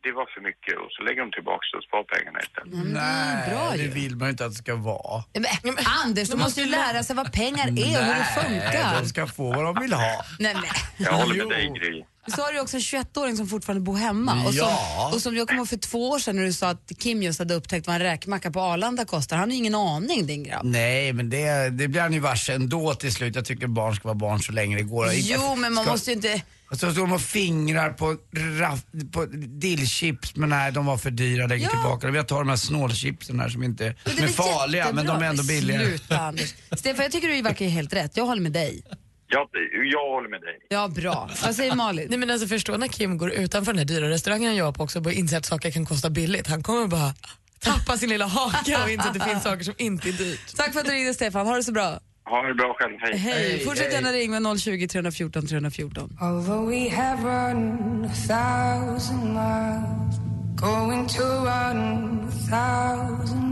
det- 0.04 0.12
var 0.12 0.26
för 0.36 0.42
mycket 0.42 0.74
och 0.78 0.92
så 0.92 1.04
lägger 1.04 1.22
de 1.22 1.32
tillbaka 1.32 1.78
och 1.78 1.84
sparar 1.84 2.04
pengarna 2.04 2.40
istället. 2.40 2.94
Det 2.94 3.00
är 3.00 3.50
bra 3.50 3.72
det 3.72 3.84
ju. 3.84 3.90
vill 3.90 4.16
man 4.16 4.28
ju 4.28 4.32
inte 4.32 4.46
att 4.46 4.52
det 4.52 4.56
ska 4.66 4.76
vara. 4.76 5.24
Men, 5.64 5.76
Anders, 6.04 6.30
du 6.30 6.38
måste 6.38 6.62
ju 6.62 6.68
lära 6.68 7.04
sig 7.04 7.16
vad 7.16 7.34
pengar 7.34 7.68
är 7.68 7.72
och 8.00 8.06
hur 8.10 8.16
det 8.22 8.42
funkar. 8.44 9.00
de 9.02 9.06
ska 9.06 9.28
få 9.28 9.54
vad 9.54 9.64
de 9.66 9.82
vill 9.82 9.94
ha. 9.94 10.16
Nej, 10.40 10.54
men. 10.54 10.64
Jag 10.98 11.14
håller 11.14 11.36
med 11.36 11.50
dig 11.50 11.72
Gry. 11.80 12.04
Så 12.28 12.42
har 12.42 12.54
du 12.54 12.60
också 12.60 12.76
en 12.78 12.82
21-åring 12.82 13.38
som 13.38 13.48
fortfarande 13.48 13.82
bor 13.84 13.96
hemma. 13.98 14.34
Och 14.46 14.54
som, 14.54 14.58
Ja. 14.58 15.12
och 15.14 15.22
som 15.22 15.36
jag 15.36 15.48
kommer 15.48 15.58
ihåg 15.58 15.68
för 15.70 15.78
två 15.78 16.10
år 16.10 16.20
sedan 16.20 16.36
när 16.36 16.44
du 16.44 16.54
sa 16.54 16.70
att 16.70 16.92
Kim 17.00 17.24
just 17.24 17.40
hade 17.40 17.54
upptäckt 17.54 17.88
vad 17.88 17.96
en 17.96 18.02
räkmacka 18.02 18.52
på 18.52 18.62
Arlanda 18.62 19.06
kostar. 19.06 19.38
Han 19.38 19.50
har 19.50 19.54
ju 19.54 19.58
ingen 19.58 19.76
aning 19.76 20.28
din 20.28 20.44
grabb. 20.44 20.66
Nej, 20.66 21.14
men 21.14 21.30
det, 21.30 21.70
det 21.70 21.88
blir 21.88 22.02
han 22.02 22.14
ju 22.14 22.20
varse 22.20 22.54
ändå 22.54 22.94
till 22.94 23.14
slut. 23.14 23.36
Jag 23.36 23.46
tycker 23.46 23.68
barn 23.68 23.96
ska 23.96 24.08
vara 24.08 24.16
barn 24.16 24.40
så 24.40 24.52
länge 24.52 24.76
det 24.78 24.84
går. 24.84 25.08
Jo, 25.14 25.56
men 25.56 25.74
man 25.74 25.84
ska- 25.84 25.92
måste 25.94 26.10
ju 26.12 26.16
inte... 26.16 26.42
Och 26.72 26.80
så 26.80 26.92
står 26.92 27.02
de 27.02 27.12
och 27.12 27.22
fingrar 27.22 27.90
på, 27.90 28.18
raff, 28.60 28.80
på 29.12 29.26
dillchips, 29.60 30.36
men 30.36 30.50
nej 30.50 30.72
de 30.72 30.86
var 30.86 30.98
för 30.98 31.12
dyra, 31.12 31.48
lägger 31.48 31.64
Ja. 31.66 31.70
tillbaka 31.70 32.08
dem. 32.08 32.16
Jag 32.16 32.28
tar 32.28 32.38
de 32.40 32.50
här 32.50 32.56
snålchipsen 32.56 33.40
här 33.40 33.50
som 33.50 33.64
inte 33.64 33.86
är 33.86 34.28
farliga, 34.28 34.92
men 34.94 35.06
de 35.06 35.22
är 35.22 35.26
ändå 35.26 35.44
billigare. 35.44 35.86
Sluta 35.86 36.18
Anders. 36.20 36.54
Stefan, 36.78 37.04
jag 37.04 37.12
tycker 37.12 37.28
du 37.28 37.42
verkar 37.42 37.66
helt 37.66 37.94
rätt. 37.94 38.18
Jag 38.18 38.26
håller 38.26 38.42
med 38.42 38.52
dig. 38.52 38.84
Jag, 39.28 39.48
jag 39.92 40.12
håller 40.16 40.30
med 40.30 40.42
dig. 40.42 40.60
Ja, 40.70 40.88
bra. 40.88 41.30
Vad 41.44 41.56
säger 41.56 41.76
Malin? 41.76 42.08
Nej, 42.10 42.20
men 42.20 42.30
alltså, 42.32 42.48
förstå 42.48 42.78
när 42.78 42.88
Kim 42.88 43.18
går 43.18 43.32
utanför 43.32 43.72
den 43.74 43.80
här 43.80 43.86
dyra 43.86 44.10
restaurangen 44.10 44.48
han 44.48 44.56
jobbar 44.56 44.72
på 44.72 44.84
också 44.84 45.00
och 45.00 45.04
börjar 45.04 45.18
inse 45.18 45.38
att 45.38 45.46
saker 45.46 45.72
kan 45.72 45.86
kosta 45.86 46.10
billigt. 46.10 46.48
Han 46.48 46.64
kommer 46.64 46.88
bara 46.88 47.14
tappa 47.60 47.98
sin 47.98 48.10
lilla 48.10 48.26
haka 48.26 48.84
och 48.84 48.90
inse 48.90 49.08
att 49.08 49.14
det 49.14 49.20
finns 49.20 49.44
saker 49.44 49.64
som 49.64 49.74
inte 49.78 50.10
är 50.10 50.14
dyrt. 50.14 50.56
Tack 50.56 50.74
för 50.74 50.80
att 50.80 50.86
du 50.86 50.92
ringde 50.92 51.14
Stefan. 51.14 51.48
Ha 51.48 51.56
det 51.56 51.64
så 51.64 51.72
bra. 51.72 52.00
Ha 52.30 52.42
det 52.42 52.54
bra 52.54 52.74
själv, 52.80 52.98
hej. 53.00 53.18
Hej. 53.18 53.60
Fortsätt 53.66 53.94
gärna 53.94 54.12
ringa 54.12 54.40
med 54.40 54.60
020 54.60 54.88
314 54.88 55.48
314. 55.48 56.18
Although 56.22 56.70
we 56.70 56.90
have 56.90 57.24
run 57.24 58.06
a 58.06 58.14
thousand 58.28 59.34
miles, 59.34 60.16
going 60.56 61.08
to 61.08 61.24
run 61.24 62.28
a 62.28 62.32
thousand 62.50 63.45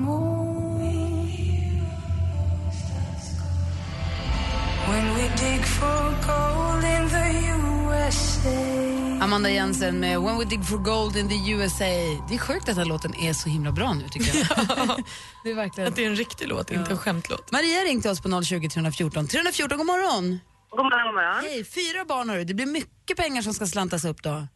Amanda 9.22 9.50
Jensen 9.50 10.00
med 10.00 10.22
When 10.22 10.38
We 10.38 10.46
Dig 10.46 10.63
For 10.63 10.78
Gold 10.78 11.18
in 11.18 11.30
the 11.30 11.52
USA. 11.52 11.86
Det 12.30 12.36
är 12.36 12.38
sjukt 12.38 12.60
att 12.60 12.66
den 12.66 12.78
här 12.78 12.86
låten 12.86 13.16
är 13.16 13.34
så 13.34 13.50
himla 13.50 13.72
bra 13.72 13.94
nu 13.94 14.08
tycker 14.10 14.38
jag. 14.38 14.48
det 15.44 15.52
är 15.52 15.56
verkligen... 15.56 15.88
Att 15.88 15.96
det 15.96 16.06
är 16.06 16.10
en 16.10 16.16
riktig 16.16 16.48
låt, 16.48 16.72
inte 16.72 16.92
en 16.92 16.98
skämtlåt. 16.98 17.52
Maria 17.52 17.80
ringde 17.80 18.10
oss 18.10 18.22
på 18.22 18.44
020 18.44 18.70
314 18.70 19.28
314. 19.28 19.78
God 19.78 19.88
morgon! 19.88 20.40
God 20.70 20.80
morgon, 20.80 21.06
god 21.06 21.13
morgon. 21.13 21.44
Hej, 21.44 21.66
fyra 21.66 22.06
barn 22.06 22.30
har 22.30 22.38
du. 22.38 22.44
Det 22.44 22.54
blir 22.54 22.66
mycket 22.66 23.18
pengar 23.18 23.42
som 23.42 23.54
ska 23.54 23.66
slantas 23.66 24.06
upp 24.06 24.24
då. 24.24 24.48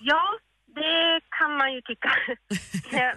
Ja, 0.00 0.22
det 0.74 1.20
kan 1.38 1.52
man 1.60 1.72
ju 1.74 1.80
tycka. 1.80 2.10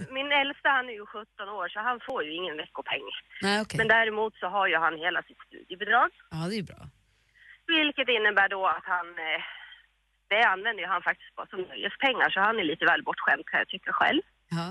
Min 0.18 0.32
äldsta 0.32 0.70
han 0.70 0.90
är 0.90 0.94
ju 0.94 1.06
17 1.06 1.50
år 1.50 1.68
så 1.70 1.80
han 1.80 2.00
får 2.08 2.24
ju 2.24 2.32
ingen 2.40 2.58
veckopeng. 2.58 3.06
Nej, 3.42 3.62
okej. 3.62 3.78
Men 3.78 3.88
däremot 3.88 4.34
så 4.36 4.48
har 4.48 4.68
ju 4.68 4.78
han 4.78 4.96
hela 5.06 5.22
sitt 5.24 5.42
studiebidrag. 5.48 6.10
Ja, 6.32 6.38
det 6.50 6.58
är 6.62 6.64
bra. 6.64 6.82
Vilket 7.68 8.10
innebär 8.18 8.50
då 8.50 8.68
att 8.68 8.86
han, 8.96 9.08
eh, 9.08 9.42
det 10.28 10.44
använder 10.44 10.84
ju 10.84 10.90
han 10.90 11.02
faktiskt 11.02 11.36
bara 11.36 11.48
som 11.48 11.62
nöjespengar 11.62 12.30
så 12.30 12.40
han 12.40 12.60
är 12.60 12.64
lite 12.64 12.86
väl 12.86 13.04
bortskämd 13.04 13.46
kan 13.46 13.60
jag 13.60 13.68
tycka 13.68 13.92
själv. 13.94 14.22
Ja. 14.50 14.68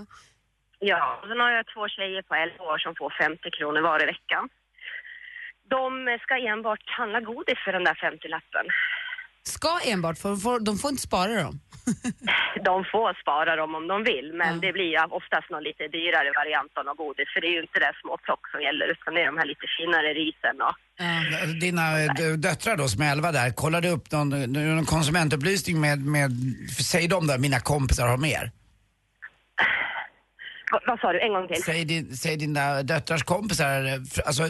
Ja, 0.83 1.19
och 1.23 1.28
sen 1.28 1.40
har 1.40 1.50
jag 1.50 1.66
två 1.66 1.88
tjejer 1.88 2.23
på 2.23 2.35
11 2.35 2.64
år 2.64 2.78
som 2.78 2.95
får 2.95 3.11
50 3.23 3.50
kronor 3.50 3.80
var 3.80 4.02
i 4.02 4.07
veckan. 4.07 4.49
De 5.64 6.19
ska 6.23 6.35
enbart 6.37 6.90
handla 6.99 7.21
godis 7.21 7.59
för 7.64 7.73
den 7.73 7.85
där 7.85 7.95
50-lappen. 7.95 8.66
Ska 9.42 9.80
enbart, 9.85 10.18
för, 10.18 10.37
för, 10.37 10.61
de 10.61 10.78
får 10.78 10.90
inte 10.90 11.02
spara 11.02 11.42
dem. 11.42 11.61
De 12.64 12.85
får 12.92 13.20
spara 13.23 13.56
dem 13.56 13.75
om 13.75 13.88
de 13.88 14.04
vill, 14.04 14.32
men 14.35 14.61
det 14.61 14.73
blir 14.73 14.90
ju 14.94 14.99
oftast 14.99 15.50
någon 15.50 15.62
lite 15.62 15.88
dyrare 15.88 16.30
variant 16.40 16.73
av 16.78 16.85
något 16.85 16.97
godis. 16.97 17.28
För 17.32 17.40
det 17.40 17.47
är 17.47 17.54
ju 17.59 17.61
inte 17.61 17.78
det 17.78 17.92
små 18.02 18.16
plock 18.25 18.50
som 18.52 18.62
gäller, 18.62 18.87
utan 18.94 19.14
det 19.14 19.20
är 19.23 19.26
de 19.26 19.38
här 19.38 19.47
lite 19.52 19.66
finare 19.78 20.09
risen 20.14 20.56
och 20.66 20.75
Dina 21.61 22.02
eh, 22.02 22.32
döttrar 22.38 22.76
då 22.76 22.88
som 22.88 23.02
är 23.02 23.12
11 23.12 23.32
där, 23.32 23.50
kollade 23.50 23.88
upp 23.90 24.12
någon, 24.12 24.28
någon 24.52 24.85
konsumentupplysning 24.85 25.80
med, 25.80 26.06
med, 26.06 26.30
säg 26.78 27.09
de 27.09 27.26
där, 27.26 27.38
mina 27.38 27.61
kompisar 27.61 28.06
har 28.09 28.16
mer. 28.16 28.50
Vad, 30.70 30.82
vad 30.86 31.00
sa 31.00 31.12
du, 31.12 31.20
en 31.20 31.32
gång 31.32 31.48
till? 31.48 31.62
Säg, 31.62 31.84
din, 31.84 32.16
säg 32.16 32.36
dina 32.36 32.82
döttrars 32.82 33.22
kompisar, 33.22 33.68
alltså 34.26 34.42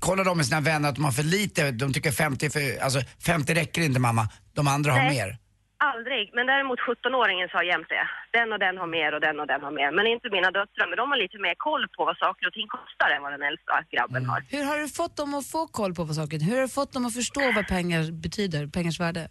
kolla 0.00 0.24
de 0.24 0.36
med 0.36 0.46
sina 0.46 0.60
vänner 0.60 0.88
att 0.88 0.94
de 0.94 1.04
har 1.04 1.12
för 1.12 1.22
lite, 1.22 1.70
de 1.70 1.92
tycker 1.92 2.10
50, 2.10 2.50
för, 2.50 2.82
alltså 2.84 3.00
50 3.26 3.54
räcker 3.54 3.82
inte 3.82 4.00
mamma, 4.00 4.28
de 4.54 4.68
andra 4.68 4.92
har 4.92 4.98
Nej. 4.98 5.16
mer. 5.16 5.36
Aldrig, 5.78 6.24
men 6.36 6.46
däremot 6.46 6.80
17-åringen 6.88 7.48
sa 7.54 7.62
jämt 7.72 7.88
det. 7.88 8.06
Den 8.38 8.52
och 8.52 8.58
den 8.58 8.74
har 8.78 8.86
mer 8.98 9.10
och 9.14 9.20
den 9.26 9.40
och 9.40 9.46
den 9.46 9.60
har 9.66 9.72
mer. 9.80 9.90
Men 9.96 10.06
inte 10.06 10.26
mina 10.36 10.50
döttrar, 10.58 10.86
men 10.88 10.96
de 10.96 11.04
har 11.10 11.18
lite 11.24 11.38
mer 11.46 11.54
koll 11.68 11.84
på 11.96 12.04
vad 12.04 12.16
saker 12.24 12.46
och 12.48 12.52
ting 12.52 12.68
kostar 12.78 13.08
än 13.14 13.22
vad 13.22 13.32
den 13.36 13.42
äldsta 13.50 13.74
grabben 13.94 14.22
har. 14.30 14.40
Hur 14.54 14.64
har 14.70 14.78
du 14.78 14.88
fått 14.88 15.16
dem 15.16 15.34
att 15.34 15.46
få 15.46 15.66
koll 15.66 15.94
på 15.94 16.04
vad 16.04 16.16
saker 16.20 16.38
Hur 16.48 16.54
har 16.56 16.62
du 16.62 16.68
fått 16.68 16.92
dem 16.92 17.06
att 17.06 17.14
förstå 17.14 17.52
vad 17.58 17.66
pengar 17.68 18.02
betyder, 18.24 18.66
pengars 18.66 19.00
värde? 19.00 19.28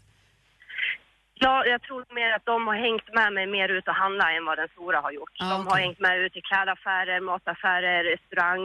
Ja, 1.44 1.66
jag 1.66 1.82
tror 1.82 2.06
mer 2.20 2.30
att 2.36 2.46
de 2.46 2.68
har 2.68 2.76
hängt 2.88 3.08
med 3.20 3.34
mig 3.34 3.48
mer 3.48 3.70
ut 3.70 3.88
och 3.88 3.94
handla 4.04 4.32
än 4.32 4.46
vad 4.46 4.58
den 4.58 4.68
stora 4.76 5.00
har 5.02 5.12
gjort. 5.12 5.36
Ah, 5.40 5.50
de 5.58 5.68
har 5.68 5.78
hängt 5.86 6.00
med 6.00 6.20
ut 6.26 6.36
i 6.36 6.42
klädaffärer, 6.42 7.20
mataffärer, 7.20 8.04
restaurang. 8.04 8.64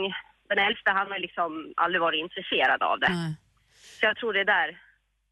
Den 0.49 0.59
äldsta 0.59 0.91
han 0.99 1.11
har 1.13 1.19
liksom 1.19 1.51
aldrig 1.77 2.01
varit 2.01 2.21
intresserad 2.27 2.83
av 2.83 3.01
det. 3.01 3.09
Nej. 3.09 3.35
Så 4.01 4.07
jag 4.07 4.17
tror 4.17 4.33
det 4.33 4.41
är 4.41 4.45
där 4.45 4.69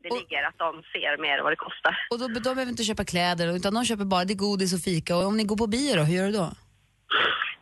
det 0.02 0.08
Och- 0.10 0.18
ligger, 0.18 0.42
att 0.48 0.58
de 0.58 0.82
ser 0.92 1.22
mer 1.22 1.42
vad 1.42 1.52
det 1.52 1.56
kostar. 1.56 1.94
Och 2.10 2.18
då, 2.18 2.26
de 2.28 2.40
behöver 2.54 2.70
inte 2.74 2.84
köpa 2.84 3.04
kläder 3.04 3.56
utan 3.56 3.74
de 3.74 3.84
köper 3.84 4.04
bara 4.04 4.24
det 4.24 4.34
godis 4.34 4.74
och 4.74 4.80
fika. 4.80 5.16
Och 5.16 5.24
om 5.26 5.36
ni 5.36 5.44
går 5.44 5.56
på 5.56 5.66
bio 5.66 5.96
då, 5.96 6.02
hur 6.02 6.16
gör 6.16 6.26
du 6.26 6.32
då? 6.32 6.50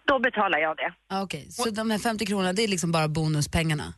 Då 0.04 0.18
betalar 0.18 0.59
jag 0.59 0.76
det. 0.76 0.92
Ah, 1.09 1.23
Okej, 1.23 1.47
så 1.50 1.71
de 1.71 1.90
här 1.90 1.99
50 1.99 2.26
kronorna 2.26 2.52
det 2.52 2.62
är 2.64 2.68
liksom 2.68 2.92
bara 2.92 3.09
bonuspengarna? 3.09 3.95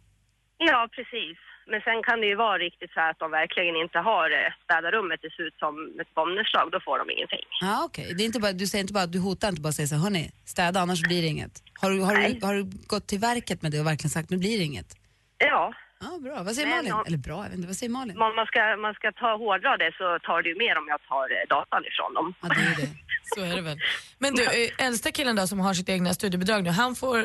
Ja, 0.58 0.88
precis. 0.96 1.38
Men 1.70 1.80
sen 1.80 2.02
kan 2.02 2.20
det 2.20 2.26
ju 2.26 2.34
vara 2.34 2.58
riktigt 2.58 2.90
så 2.94 3.00
här 3.00 3.10
att 3.10 3.18
de 3.18 3.30
verkligen 3.30 3.76
inte 3.76 3.98
har 3.98 4.30
eh, 4.30 4.52
städat 4.64 4.92
rummet, 4.92 5.18
det 5.22 5.30
ser 5.36 5.42
ut 5.42 5.58
som 5.58 5.74
ett 6.00 6.14
bombnedslag, 6.14 6.66
då 6.72 6.80
får 6.80 6.98
de 6.98 7.10
ingenting. 7.10 7.44
Ja, 7.60 7.84
okej. 7.84 8.14
Det 8.14 8.22
är 8.22 8.26
inte 8.26 8.40
bara, 8.40 8.52
du 8.52 8.66
säger 8.66 8.82
inte 8.82 8.92
bara, 8.92 9.06
du 9.06 9.18
hotar 9.18 9.48
inte 9.48 9.60
bara 9.60 9.72
säger 9.72 9.86
så 9.86 9.94
här, 9.94 10.02
hörni, 10.02 10.30
städa 10.44 10.80
annars 10.80 11.00
blir 11.02 11.22
det 11.22 11.28
inget. 11.28 11.54
Har 11.80 11.90
du, 11.90 12.00
har, 12.00 12.14
du, 12.16 12.46
har 12.46 12.54
du 12.54 12.64
gått 12.86 13.06
till 13.06 13.18
verket 13.18 13.62
med 13.62 13.72
det 13.72 13.80
och 13.80 13.86
verkligen 13.86 14.10
sagt, 14.10 14.30
nu 14.30 14.36
blir 14.38 14.58
det 14.58 14.64
inget? 14.64 14.90
Ja, 15.38 15.72
Ja, 16.00 16.18
bra. 16.22 16.42
Vad 16.42 16.54
säger 16.54 16.68
Men 16.68 16.76
Malin? 16.76 16.92
om- 16.92 17.04
Eller 17.06 17.18
bra, 17.18 17.36
jag 17.36 17.48
vet 17.50 17.54
inte, 17.58 17.66
vad 17.66 17.76
säger 17.76 17.92
Malin? 17.92 18.16
om 18.22 18.36
man 18.36 18.46
ska, 18.46 18.76
man 18.76 18.94
ska 18.94 19.12
ta 19.12 19.36
hårdra 19.36 19.76
det 19.76 19.92
så 19.98 20.18
tar 20.18 20.42
det 20.42 20.48
ju 20.48 20.54
mer 20.58 20.78
om 20.78 20.86
jag 20.88 21.00
tar 21.08 21.26
eh, 21.36 21.44
datan 21.48 21.82
ifrån 21.90 22.14
dem. 22.14 22.34
Ja, 22.42 22.48
det 22.48 22.60
är 22.60 22.76
det. 22.86 22.88
Så 23.34 23.40
är 23.44 23.56
det 23.56 23.62
väl. 23.62 23.78
Men 24.18 24.34
du, 24.34 24.42
eh, 24.44 24.86
äldsta 24.86 25.10
killen 25.10 25.36
då 25.36 25.46
som 25.46 25.60
har 25.60 25.74
sitt 25.74 25.88
egna 25.88 26.14
studiebidrag 26.14 26.64
nu, 26.64 26.70
han 26.70 26.94
får, 26.94 27.16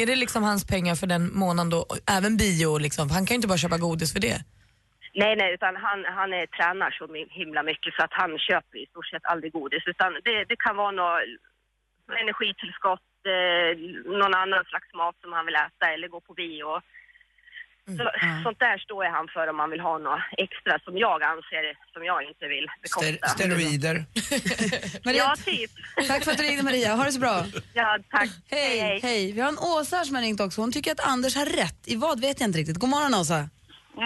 är 0.00 0.06
det 0.06 0.16
liksom 0.16 0.42
hans 0.42 0.66
pengar 0.66 0.94
för 0.94 1.06
den 1.06 1.24
månaden 1.42 1.70
då, 1.70 1.80
även 2.18 2.36
bio 2.36 2.78
liksom? 2.78 3.10
Han 3.10 3.26
kan 3.26 3.34
ju 3.34 3.38
inte 3.40 3.48
bara 3.48 3.64
köpa 3.64 3.78
godis 3.78 4.12
för 4.12 4.20
det. 4.20 4.38
Nej, 5.22 5.36
nej, 5.36 5.54
utan 5.54 5.76
han, 5.76 5.98
han 6.18 6.32
är, 6.32 6.46
tränar 6.46 6.90
så 6.98 7.04
himla 7.40 7.62
mycket 7.62 7.94
så 7.94 8.04
att 8.04 8.12
han 8.22 8.38
köper 8.38 8.78
i 8.78 8.86
stort 8.86 9.06
sett 9.06 9.24
aldrig 9.32 9.52
godis. 9.52 9.82
Utan 9.86 10.10
det, 10.24 10.44
det 10.50 10.56
kan 10.64 10.76
vara 10.76 10.90
något 10.90 11.20
energitillskott, 12.24 13.08
eh, 13.34 13.70
någon 14.20 14.34
annan 14.42 14.64
slags 14.64 14.90
mat 15.00 15.16
som 15.22 15.32
han 15.32 15.46
vill 15.46 15.62
äta 15.66 15.84
eller 15.94 16.08
gå 16.08 16.20
på 16.20 16.34
bio. 16.34 16.70
Så, 17.86 18.10
Sånt 18.42 18.58
där 18.58 18.78
står 18.78 19.04
jag 19.04 19.12
han 19.12 19.28
för 19.28 19.48
om 19.48 19.56
man 19.56 19.70
vill 19.70 19.80
ha 19.80 19.98
något 19.98 20.20
extra 20.38 20.78
som 20.78 20.98
jag 20.98 21.22
anser, 21.22 21.64
som 21.92 22.04
jag 22.04 22.22
inte 22.22 22.46
vill 22.46 22.66
Ster, 22.68 23.12
bekosta. 23.12 23.28
steroider. 23.28 24.04
Maria, 25.04 25.22
Ja, 25.22 25.34
typ. 25.44 25.70
tack 26.08 26.24
för 26.24 26.30
att 26.32 26.38
du 26.38 26.44
ringde 26.44 26.62
Maria, 26.62 26.94
ha 26.94 27.04
det 27.04 27.12
så 27.12 27.20
bra. 27.20 27.36
Ja, 27.74 27.98
tack. 28.10 28.28
Hej, 28.50 29.00
hej. 29.02 29.32
Vi 29.32 29.40
har 29.40 29.48
en 29.48 29.58
Åsa 29.58 30.04
som 30.04 30.14
har 30.16 30.22
ringt 30.22 30.40
också. 30.40 30.60
Hon 30.60 30.72
tycker 30.72 30.92
att 30.92 31.06
Anders 31.12 31.36
har 31.36 31.46
rätt. 31.46 31.80
I 31.86 31.96
vad 31.96 32.20
vet 32.20 32.40
jag 32.40 32.48
inte 32.48 32.58
riktigt. 32.58 32.78
God 32.78 32.90
morgon 32.90 33.14
Åsa. 33.14 33.48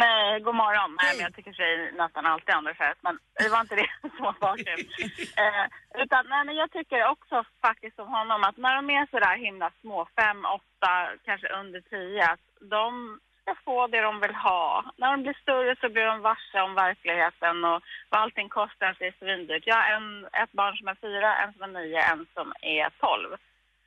Nej, 0.04 0.40
god 0.40 0.54
morgon. 0.54 0.90
Nej, 1.02 1.10
men 1.16 1.22
jag 1.26 1.34
tycker 1.37 1.52
sig 1.52 1.92
nästan 2.02 2.26
alltid 2.26 2.54
Anders 2.54 2.78
rätt, 2.80 2.99
men 3.06 3.18
det 3.42 3.49
var 3.49 3.60
inte 3.60 3.75
det 3.82 3.88
som 4.16 4.25
var 4.28 4.37
bakgrund. 4.49 4.80
eh, 5.42 5.64
utan, 6.02 6.22
nej, 6.32 6.42
men 6.46 6.56
jag 6.62 6.70
tycker 6.72 7.00
också 7.14 7.37
faktiskt 7.66 7.96
som 7.96 8.08
honom 8.18 8.40
att 8.44 8.56
när 8.56 8.75
de 8.76 8.90
är 8.90 9.06
sådär 9.10 9.37
himla 9.46 9.70
små, 9.80 9.99
fem, 10.20 10.38
åtta, 10.58 10.92
kanske 11.26 11.49
under 11.60 11.80
tio, 11.94 12.22
att 12.32 12.44
de 12.76 13.18
ska 13.50 13.62
få 13.64 13.87
det 13.87 14.00
de 14.00 14.21
vill 14.21 14.35
ha. 14.35 14.85
När 14.97 15.11
de 15.11 15.23
blir 15.23 15.38
större 15.42 15.76
så 15.80 15.88
blir 15.88 16.04
de 16.04 16.21
varse 16.21 16.61
om 16.61 16.75
verkligheten 16.75 17.64
och 17.64 17.83
vad 18.11 18.21
allting 18.21 18.49
kostar, 18.49 18.97
det 18.99 19.07
är 19.07 19.14
svindyrt. 19.19 19.66
Jag 19.66 19.76
har 19.76 19.88
en, 19.97 20.26
ett 20.42 20.52
barn 20.52 20.76
som 20.76 20.88
är 20.88 20.99
fyra, 21.07 21.28
en 21.42 21.52
som 21.52 21.62
är 21.62 21.73
nio, 21.80 22.00
en 22.12 22.26
som 22.35 22.52
är 22.62 22.90
tolv. 23.04 23.30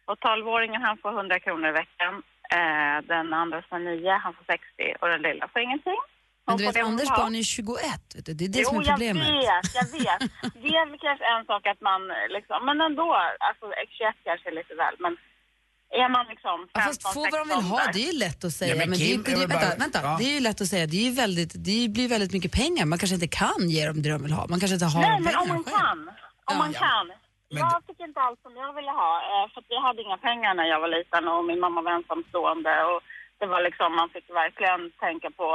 Och 0.05 0.20
tolvåringen 0.20 0.82
han 0.82 0.98
får 0.98 1.12
100 1.20 1.39
kronor 1.39 1.70
i 1.70 1.72
veckan. 1.72 2.13
Eh, 2.58 2.98
den 3.13 3.34
andra 3.34 3.62
som 3.62 3.77
är 3.77 3.86
nio, 3.89 4.12
han 4.12 4.34
får 4.34 4.46
60 4.46 4.96
och 5.01 5.08
den 5.08 5.22
lilla 5.22 5.48
får 5.48 5.62
ingenting. 5.62 6.01
Men 6.46 6.58
du 6.58 6.63
vet, 6.65 6.77
Anders 6.77 7.10
barn 7.10 7.36
är 7.36 7.43
21. 7.43 7.77
Vet 8.15 8.25
du. 8.25 8.34
Det 8.34 8.46
är 8.46 8.53
det 8.55 8.60
jo, 8.60 8.70
som 8.70 8.79
är 8.79 8.84
problemet. 8.91 9.27
jag 9.27 9.53
vet, 9.53 9.75
jag 9.79 9.88
vet. 9.98 10.22
Det 10.63 10.72
är 10.79 10.98
kanske 11.08 11.25
en 11.36 11.46
sak 11.46 11.63
att 11.67 11.82
man 11.82 12.01
liksom, 12.36 12.65
men 12.67 12.82
ändå, 12.82 13.08
alltså 13.48 13.65
21 13.89 14.15
kanske 14.24 14.50
är 14.50 14.55
lite 14.60 14.75
väl, 14.84 14.96
men 15.00 15.13
är 16.01 16.09
man 16.15 16.25
liksom 16.33 16.57
15, 16.59 16.69
Ja, 16.73 16.81
fast 16.89 17.01
få 17.15 17.21
vad 17.31 17.39
de 17.43 17.47
vill 17.53 17.63
ha, 17.73 17.79
det 17.95 18.01
är 18.05 18.09
ju 18.13 18.17
lätt 18.25 18.41
att 18.47 18.53
säga. 18.59 18.71
Ja, 18.73 18.77
men 18.81 18.89
men 18.89 19.00
det, 19.00 19.05
är, 19.05 19.13
Kim 19.13 19.23
det, 19.23 19.31
är 19.31 19.38
väl 19.38 19.47
vänta, 19.53 19.65
bara- 19.67 19.81
vänta. 19.85 20.00
ja. 20.03 20.12
det 20.19 20.25
är 20.31 20.35
ju 20.38 20.43
lätt 20.50 20.59
att 20.63 20.67
säga. 20.73 20.85
Det, 20.93 20.97
är 21.03 21.05
ju 21.09 21.15
väldigt, 21.23 21.53
det 21.67 21.77
blir 21.95 22.07
väldigt 22.15 22.33
mycket 22.38 22.51
pengar. 22.62 22.83
Man 22.91 23.00
kanske 23.01 23.15
inte 23.19 23.31
kan 23.43 23.62
ge 23.75 23.81
dem 23.89 23.97
det 24.03 24.09
de 24.15 24.19
vill 24.25 24.35
ha. 24.39 24.43
Man 24.53 24.59
kanske 24.62 24.75
inte 24.79 24.89
har 24.95 25.01
Nej, 25.01 25.19
men 25.27 25.35
om 25.41 25.47
man 25.55 25.63
själv. 25.63 25.77
kan. 25.79 26.00
Om 26.51 26.55
Ja. 26.55 26.57
man 26.63 26.73
kan. 26.85 27.05
Men 27.53 27.62
jag 27.73 27.81
fick 27.88 28.00
inte 28.07 28.19
allt 28.25 28.39
som 28.45 28.53
jag 28.63 28.71
ville 28.77 28.93
ha, 29.03 29.12
eh, 29.31 29.45
för 29.51 29.57
att 29.62 29.69
jag 29.75 29.81
hade 29.88 30.00
inga 30.05 30.19
pengar 30.27 30.51
när 30.59 30.67
jag 30.73 30.79
var 30.85 30.91
liten 30.97 31.23
och 31.33 31.41
min 31.50 31.59
mamma 31.65 31.79
var 31.88 31.91
ensamstående. 32.00 32.73
Och 32.91 33.00
det 33.39 33.47
var 33.53 33.62
liksom, 33.67 33.89
man 34.01 34.09
fick 34.15 34.27
verkligen 34.43 34.81
tänka 35.05 35.27
på, 35.39 35.45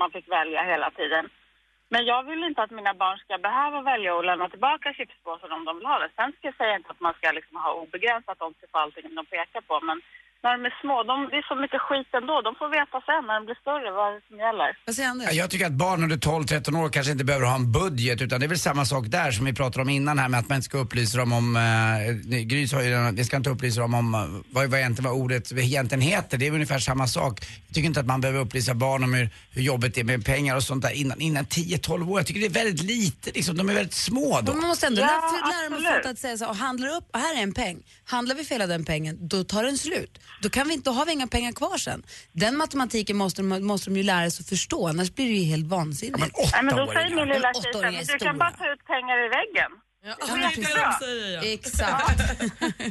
man 0.00 0.10
fick 0.14 0.26
välja 0.38 0.60
hela 0.72 0.88
tiden. 1.00 1.24
Men 1.90 2.04
jag 2.04 2.22
vill 2.22 2.44
inte 2.44 2.62
att 2.62 2.70
mina 2.70 2.94
barn 2.94 3.18
ska 3.18 3.38
behöva 3.38 3.82
välja 3.82 4.18
att 4.18 4.26
lämna 4.26 4.48
tillbaka 4.48 4.92
chipspåsen 4.92 5.52
om 5.52 5.64
de 5.64 5.76
vill 5.76 5.86
ha 5.86 5.98
det. 5.98 6.10
Sen 6.16 6.32
ska 6.32 6.48
jag 6.48 6.56
säga 6.56 6.76
inte 6.76 6.90
att 6.90 7.00
man 7.00 7.14
ska 7.14 7.32
liksom 7.32 7.56
ha 7.56 7.72
obegränsat 7.74 8.42
om 8.42 8.54
till 8.54 8.68
allting 8.70 9.14
de 9.14 9.26
pekar 9.26 9.60
på, 9.60 9.80
men 9.80 10.02
när 10.42 10.52
de 10.56 10.64
är 10.70 10.74
små, 10.82 10.96
de, 11.10 11.14
det 11.30 11.36
är 11.42 11.46
så 11.52 11.56
mycket 11.64 11.80
skit 11.86 12.10
ändå. 12.20 12.34
De 12.48 12.50
får 12.60 12.68
veta 12.78 12.96
sen 13.08 13.22
när 13.26 13.34
de 13.38 13.42
blir 13.48 13.58
större 13.64 13.88
vad 13.98 14.08
det 14.14 14.20
som 14.28 14.36
gäller. 14.46 14.68
Vad 14.86 14.94
säger 14.96 15.08
Anders? 15.08 15.26
Ja, 15.30 15.34
Jag 15.42 15.50
tycker 15.50 15.66
att 15.66 15.72
barn 15.72 16.02
under 16.02 16.16
12-13 16.16 16.82
år 16.84 16.88
kanske 16.88 17.12
inte 17.12 17.24
behöver 17.24 17.46
ha 17.46 17.54
en 17.54 17.72
budget 17.72 18.22
utan 18.22 18.40
det 18.40 18.46
är 18.46 18.48
väl 18.56 18.58
samma 18.58 18.84
sak 18.84 19.04
där 19.06 19.30
som 19.32 19.44
vi 19.44 19.52
pratade 19.60 19.82
om 19.82 19.88
innan 19.88 20.18
här 20.18 20.28
med 20.28 20.40
att 20.40 20.48
man 20.48 20.56
inte 20.56 20.64
ska 20.70 20.78
upplysa 20.78 21.18
dem 21.18 21.32
om, 21.32 21.56
eh, 21.56 22.40
Gry 22.50 22.68
sa 22.68 22.82
ju 22.82 22.88
redan 22.90 23.06
att 23.06 23.14
vi 23.14 23.24
ska 23.24 23.36
inte 23.36 23.50
upplysa 23.50 23.80
dem 23.80 23.94
om 23.94 24.14
eh, 24.14 24.20
vad, 24.54 24.66
vad 24.70 24.80
egentligen 24.80 25.10
vad 25.10 25.20
ordet 25.22 25.52
egentligen 25.52 26.02
heter. 26.02 26.38
Det 26.38 26.46
är 26.46 26.52
ungefär 26.52 26.78
samma 26.78 27.06
sak. 27.06 27.40
Jag 27.66 27.74
tycker 27.74 27.86
inte 27.86 28.00
att 28.00 28.06
man 28.06 28.20
behöver 28.20 28.40
upplysa 28.40 28.74
barn 28.74 29.04
om 29.04 29.14
hur, 29.14 29.30
hur 29.50 29.62
jobbigt 29.62 29.94
det 29.94 30.00
är 30.00 30.04
med 30.04 30.24
pengar 30.24 30.56
och 30.56 30.62
sånt 30.62 30.82
där 30.82 30.90
innan, 30.90 31.20
innan 31.20 31.44
10-12 31.44 32.10
år. 32.10 32.18
Jag 32.18 32.26
tycker 32.26 32.40
det 32.40 32.46
är 32.46 32.64
väldigt 32.64 32.82
lite 32.82 33.30
liksom, 33.34 33.56
de 33.56 33.68
är 33.68 33.74
väldigt 33.74 33.94
små 33.94 34.40
då. 34.40 34.52
Men 34.52 34.60
man 34.60 34.68
måste 34.68 34.86
ändå 34.86 35.00
Ja, 35.00 35.06
lära, 35.06 35.20
för- 35.76 35.82
lära 35.82 36.02
dem 36.02 36.10
att 36.12 36.18
säga 36.18 36.36
så 36.38 36.44
här, 36.44 36.54
handlar 36.54 36.88
upp, 36.96 37.04
här 37.16 37.38
är 37.38 37.42
en 37.42 37.52
peng. 37.54 37.82
Handlar 38.04 38.34
vi 38.34 38.44
fel 38.44 38.62
av 38.62 38.68
den 38.68 38.84
pengen, 38.84 39.28
då 39.28 39.44
tar 39.44 39.62
den 39.62 39.78
slut. 39.78 40.18
Då, 40.42 40.48
kan 40.50 40.68
vi 40.68 40.74
inte, 40.74 40.90
då 40.90 40.94
har 40.94 41.06
vi 41.06 41.12
inga 41.12 41.26
pengar 41.26 41.52
kvar 41.52 41.78
sen. 41.78 42.02
Den 42.32 42.56
matematiken 42.56 43.16
måste 43.16 43.42
de, 43.42 43.66
måste 43.66 43.90
de 43.90 43.96
ju 43.96 44.02
lära 44.02 44.30
sig 44.30 44.42
att 44.42 44.48
förstå, 44.48 44.88
annars 44.88 45.14
blir 45.14 45.26
det 45.26 45.32
ju 45.32 45.44
helt 45.44 45.66
vansinnigt. 45.66 46.18
Men 46.20 46.30
Nej, 46.52 46.62
men 46.62 46.76
då 46.76 46.86
säger 46.86 47.16
min 47.16 47.28
lilla 47.28 47.52
tjej 47.54 47.72
så 47.72 47.82
här, 47.82 48.18
du 48.18 48.18
kan 48.18 48.38
bara 48.38 48.50
ta 48.50 48.72
ut 48.72 48.86
pengar 48.86 49.16
i 49.26 49.28
väggen. 49.28 49.70
Ja, 50.04 50.14
Det 50.20 50.26
det 50.26 50.42
är 50.44 50.56
det 50.56 50.84
de 50.84 51.04
säger 51.06 51.34
ja. 51.36 51.42
Exakt. 51.52 52.18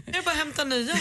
Det 0.05 0.17
är 0.17 0.23
bara 0.25 0.31
att 0.31 0.37
hämta 0.37 0.63
nya. 0.63 0.95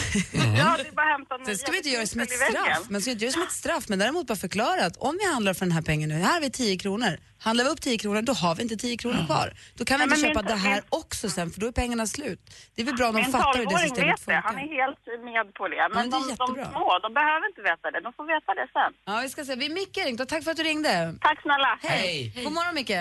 Ja, 0.57 0.75
det 0.77 0.87
är 0.87 0.91
bara 0.91 1.05
att 1.05 1.11
hämta 1.19 1.45
Sen 1.45 1.57
ska 1.57 1.71
vi 1.71 1.77
inte 1.77 1.89
göra 1.89 2.01
det 2.01 2.07
som 2.07 2.21
ett 2.21 2.31
straff. 2.31 2.89
Man 2.89 3.01
ska 3.01 3.11
inte 3.11 3.23
göra 3.25 3.29
det 3.29 3.33
som 3.33 3.43
ett 3.43 3.51
straff, 3.51 3.89
men 3.89 3.99
däremot 3.99 4.27
bara 4.27 4.35
förklara 4.37 4.85
att 4.85 4.97
om 4.97 5.17
vi 5.21 5.25
handlar 5.33 5.53
för 5.53 5.65
den 5.65 5.71
här 5.71 5.81
pengen 5.81 6.09
nu, 6.09 6.15
här 6.15 6.33
har 6.33 6.41
vi 6.41 6.49
10 6.51 6.77
kronor. 6.77 7.19
Handlar 7.39 7.63
vi 7.65 7.69
upp 7.69 7.81
10 7.81 7.97
kronor, 7.97 8.21
då 8.21 8.33
har 8.33 8.55
vi 8.55 8.63
inte 8.63 8.77
10 8.77 8.97
kronor 8.97 9.25
kvar. 9.25 9.53
Då 9.77 9.85
kan 9.85 9.99
vi 9.99 10.05
Nej, 10.05 10.15
inte 10.17 10.27
köpa 10.27 10.41
min- 10.41 10.47
det 10.51 10.55
här 10.67 10.73
min- 10.73 10.83
också 10.89 11.29
sen, 11.29 11.49
för 11.51 11.59
då 11.61 11.67
är 11.67 11.71
pengarna 11.71 12.07
slut. 12.07 12.39
Det 12.75 12.81
är 12.81 12.85
väl 12.85 12.95
bra 12.95 13.07
om 13.07 13.15
de 13.15 13.21
Min 13.21 13.31
fattar 13.31 13.57
hur 13.59 13.65
det 13.65 13.71
12-åring 13.71 13.89
systemet 13.89 14.19
vet 14.19 14.25
det. 14.25 14.33
Han 14.33 14.43
funkar. 14.53 14.67
är 14.67 14.81
helt 14.81 15.23
med 15.29 15.53
på 15.53 15.67
det. 15.67 15.75
men 15.93 16.09
Men, 16.09 16.09
det 16.09 16.17
de, 16.17 16.55
de 16.63 16.69
små, 16.71 16.99
de 17.05 17.13
behöver 17.13 17.45
inte 17.51 17.61
veta 17.61 17.85
det. 17.93 17.99
De 18.07 18.13
får 18.17 18.25
veta 18.35 18.51
det 18.59 18.67
sen. 18.77 18.91
Ja, 19.05 19.19
vi 19.23 19.29
ska 19.29 19.45
se. 19.45 19.55
Vi 19.55 19.65
är 19.65 19.69
Micke 19.81 19.97
ringt 20.05 20.21
och 20.21 20.27
tack 20.27 20.43
för 20.43 20.51
att 20.51 20.57
du 20.57 20.63
ringde. 20.63 21.15
Tack 21.21 21.41
snälla. 21.41 21.79
Hej. 21.81 22.31
God 22.43 22.53
morgon 22.53 22.75
Micke. 22.75 22.99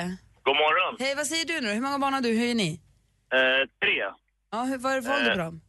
God 0.48 0.56
morgon. 0.64 0.96
Hej, 0.98 1.14
vad 1.14 1.26
säger 1.26 1.44
du 1.44 1.60
nu 1.60 1.70
Hur 1.72 1.80
många 1.80 1.98
barn 1.98 2.14
har 2.14 2.20
du? 2.20 2.28
Hur 2.28 2.48
är 2.50 2.54
ni? 2.54 2.80
Eh, 3.34 3.62
tre. 3.82 4.04
Ja, 4.52 4.58
hur, 4.68 4.78
vad 4.78 4.92
ålder 4.96 5.30
på 5.34 5.38
dem? 5.38 5.60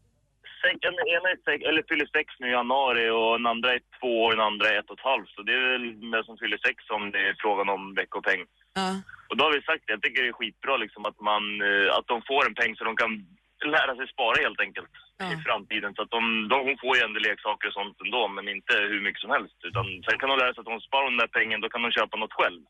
Sex, 0.63 0.75
den 0.81 0.93
ena 1.15 1.27
är 1.35 1.39
sex, 1.49 1.59
eller 1.69 1.83
fyller 1.89 2.09
sex 2.17 2.27
nu 2.39 2.47
i 2.47 2.51
januari 2.51 3.09
och 3.09 3.31
den 3.39 3.47
andra 3.47 3.73
är 3.73 3.81
två 3.99 4.13
och 4.25 4.31
den 4.31 4.45
andra 4.49 4.65
är 4.69 4.79
ett 4.79 4.89
och 4.89 4.99
ett 4.99 5.09
halvt. 5.11 5.29
Så 5.29 5.41
det 5.41 5.53
är 5.53 5.71
väl 5.71 6.11
den 6.11 6.23
som 6.23 6.37
fyller 6.37 6.59
sex 6.67 6.77
som 6.91 7.11
det 7.11 7.19
är 7.29 7.35
frågan 7.43 7.69
om 7.69 7.93
veckopeng. 7.93 8.41
Ja. 8.73 8.89
Och 9.29 9.37
då 9.37 9.41
har 9.45 9.53
vi 9.53 9.61
sagt 9.61 9.83
det, 9.85 9.93
jag 9.93 10.01
tycker 10.01 10.23
det 10.23 10.29
är 10.29 10.39
skitbra 10.41 10.77
liksom 10.77 11.05
att, 11.05 11.19
man, 11.29 11.43
eh, 11.69 11.87
att 11.97 12.07
de 12.07 12.21
får 12.29 12.41
en 12.47 12.55
peng 12.59 12.75
så 12.75 12.83
de 12.83 12.95
kan 12.97 13.11
lära 13.77 13.95
sig 13.95 14.07
spara 14.07 14.43
helt 14.45 14.61
enkelt 14.65 14.93
Ja. 15.19 15.33
i 15.33 15.37
framtiden. 15.47 15.91
Så 15.95 16.01
att 16.01 16.11
de, 16.17 16.47
de, 16.51 16.55
hon 16.67 16.77
får 16.83 16.93
ju 16.97 17.01
ändå 17.03 17.19
leksaker 17.19 17.67
och 17.67 17.73
sånt 17.79 17.97
ändå, 18.05 18.27
men 18.27 18.45
inte 18.55 18.73
hur 18.91 19.01
mycket 19.01 19.21
som 19.21 19.31
helst. 19.37 19.57
Utan 19.69 19.85
sen 20.05 20.19
kan 20.19 20.29
de 20.29 20.37
lära 20.37 20.53
sig 20.53 20.61
att 20.61 20.67
om 20.71 20.77
de 20.79 20.87
sparar 20.89 21.09
den 21.09 21.21
där 21.23 21.35
pengen, 21.37 21.61
då 21.61 21.69
kan 21.69 21.81
de 21.85 21.91
köpa 21.91 22.17
något 22.17 22.33
själv. 22.39 22.61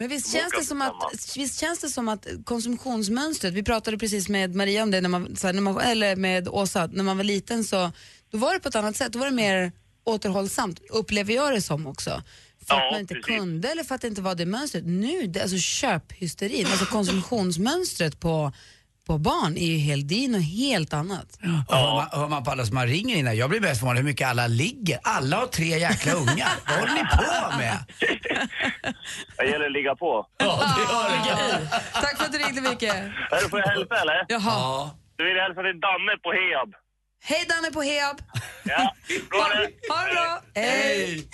Men 0.00 0.08
visst 0.08 0.32
känns, 0.32 0.52
det 0.58 0.64
som 0.64 0.82
att, 0.82 1.36
visst 1.36 1.60
känns 1.60 1.78
det 1.78 1.88
som 1.88 2.08
att 2.08 2.26
konsumtionsmönstret, 2.44 3.54
vi 3.54 3.62
pratade 3.62 3.98
precis 3.98 4.28
med 4.28 4.54
Maria 4.54 4.82
om 4.82 4.90
det, 4.90 5.00
när 5.00 5.08
man, 5.08 5.36
så 5.36 5.46
här, 5.46 5.54
när 5.54 5.62
man, 5.62 5.80
eller 5.80 6.16
med 6.16 6.48
Åsa, 6.48 6.86
när 6.92 7.04
man 7.04 7.16
var 7.16 7.24
liten 7.24 7.64
så 7.64 7.92
då 8.30 8.38
var 8.38 8.54
det 8.54 8.60
på 8.60 8.68
ett 8.68 8.74
annat 8.74 8.96
sätt, 8.96 9.12
då 9.12 9.18
var 9.18 9.26
det 9.26 9.32
mer 9.32 9.72
återhållsamt, 10.04 10.80
upplever 10.90 11.34
jag 11.34 11.52
det 11.52 11.62
som 11.62 11.86
också. 11.86 12.10
För 12.66 12.74
Ja, 12.74 12.86
att 12.86 12.92
man 12.92 13.00
inte 13.00 13.14
precis. 13.14 13.26
kunde 13.38 13.68
eller 13.68 13.84
för 13.84 13.94
att 13.94 14.00
det 14.00 14.08
inte 14.08 14.22
var 14.22 14.34
det 14.34 14.46
mönstret. 14.46 14.84
Nu, 14.86 15.26
det, 15.26 15.42
alltså 15.42 15.56
köphysterin, 15.58 16.66
alltså 16.66 16.84
konsumtionsmönstret 16.86 18.20
på, 18.20 18.52
på 19.10 19.18
barn 19.18 19.56
är 19.56 19.66
ju 19.66 19.78
helt, 19.78 20.08
det 20.08 20.24
är 20.24 20.28
något 20.28 20.52
helt 20.66 20.92
annat. 20.94 21.28
Och 21.68 21.76
hör, 21.76 21.94
man, 21.94 22.08
hör 22.12 22.28
man 22.28 22.44
på 22.44 22.50
alla 22.50 22.64
som 22.64 22.74
man 22.74 22.86
ringer 22.86 23.16
innan, 23.16 23.36
jag 23.36 23.50
blir 23.50 23.60
mest 23.60 23.80
förvånad 23.80 23.96
hur 23.96 24.04
mycket 24.04 24.28
alla 24.28 24.46
ligger. 24.46 24.98
Alla 25.02 25.36
har 25.36 25.46
tre 25.46 25.66
jäkla 25.66 26.12
ungar. 26.12 26.52
Vad 26.68 26.78
håller 26.78 26.94
ni 26.94 27.04
på 27.16 27.58
med? 27.58 27.76
Det 29.36 29.44
gäller 29.44 29.66
att 29.66 29.72
ligga 29.72 29.94
på. 29.96 30.26
Ja, 30.38 30.74
det 30.76 31.28
gör 31.28 31.38
det. 31.38 31.68
Tack 31.92 32.16
för 32.18 32.24
att 32.24 32.32
du 32.32 32.38
ringde 32.38 32.60
Micke. 32.60 32.92
Får 33.50 33.58
jag 33.60 33.66
hälsa 33.66 33.94
eller? 34.02 34.26
Jaha. 34.28 34.90
Du 35.16 35.24
vill 35.24 35.40
hälsa 35.46 35.60
till 35.62 35.80
Danne 35.80 36.14
på 36.24 36.30
Heab. 36.32 36.70
Hej 37.24 37.46
Danne 37.48 37.70
på 37.72 37.82
Heab. 37.82 38.16
Ja, 38.64 38.94
bra 39.30 39.46
det. 39.54 39.92
Ha 39.92 40.06
det 40.06 40.12
bra. 40.12 40.42
Hej. 40.54 41.28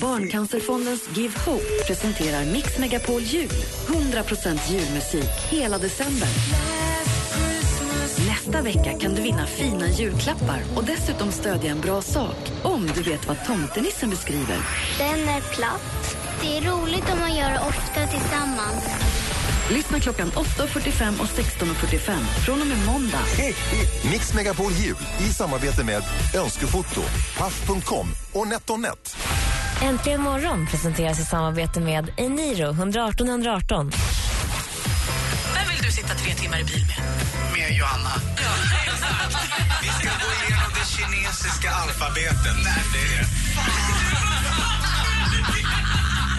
Barncancerfondens 0.00 1.16
Give 1.16 1.38
Hope 1.46 1.64
presenterar 1.86 2.44
Mix 2.44 2.78
Megapol 2.78 3.22
Jul. 3.22 3.48
100% 3.86 4.72
julmusik 4.72 5.30
hela 5.50 5.78
december. 5.78 6.28
Nästa 8.56 8.78
vecka 8.78 8.98
kan 8.98 9.14
du 9.14 9.22
vinna 9.22 9.46
fina 9.46 9.88
julklappar 9.88 10.60
och 10.76 10.84
dessutom 10.84 11.32
stödja 11.32 11.70
en 11.70 11.80
bra 11.80 12.02
sak 12.02 12.36
om 12.62 12.86
du 12.94 13.02
vet 13.02 13.28
vad 13.28 13.44
tomtenissen 13.44 14.10
beskriver. 14.10 14.56
Den 14.98 15.28
är 15.28 15.40
platt. 15.40 16.16
Det 16.42 16.56
är 16.56 16.60
roligt 16.60 17.12
om 17.12 17.18
man 17.20 17.36
gör 17.36 17.50
det 17.50 17.58
ofta 17.58 18.06
tillsammans. 18.06 18.86
Lyssna 19.70 20.00
klockan 20.00 20.28
8.45 20.28 21.20
och 21.20 21.26
16.45 21.26 22.16
från 22.44 22.60
och 22.60 22.66
med 22.66 22.86
måndag. 22.86 23.20
Mix 24.10 24.34
Megapol 24.34 24.72
Jul 24.72 24.96
i 25.20 25.32
samarbete 25.32 25.84
med 25.84 26.02
Önskefoto, 26.34 27.00
Paff.com 27.38 28.06
och 28.32 28.48
NetOnNet. 28.48 29.16
Äntligen 29.82 30.20
morgon 30.20 30.66
presenteras 30.66 31.20
i 31.20 31.24
samarbete 31.24 31.80
med 31.80 32.12
Eniro 32.16 32.70
118 32.70 33.28
118. 33.28 33.92
Du 35.86 35.92
sitta 35.92 36.14
tre 36.14 36.34
timmar 36.34 36.58
i 36.58 36.64
bil 36.64 36.86
med? 36.86 36.96
Med 37.52 37.76
Johanna. 37.78 38.12
Vi 39.82 39.88
ska 39.88 40.08
gå 40.08 40.30
igenom 40.42 40.70
det 40.74 40.86
kinesiska 40.96 41.70
alfabetet. 41.70 42.56
Nej, 42.64 42.82
det 42.92 42.98
är... 43.18 43.26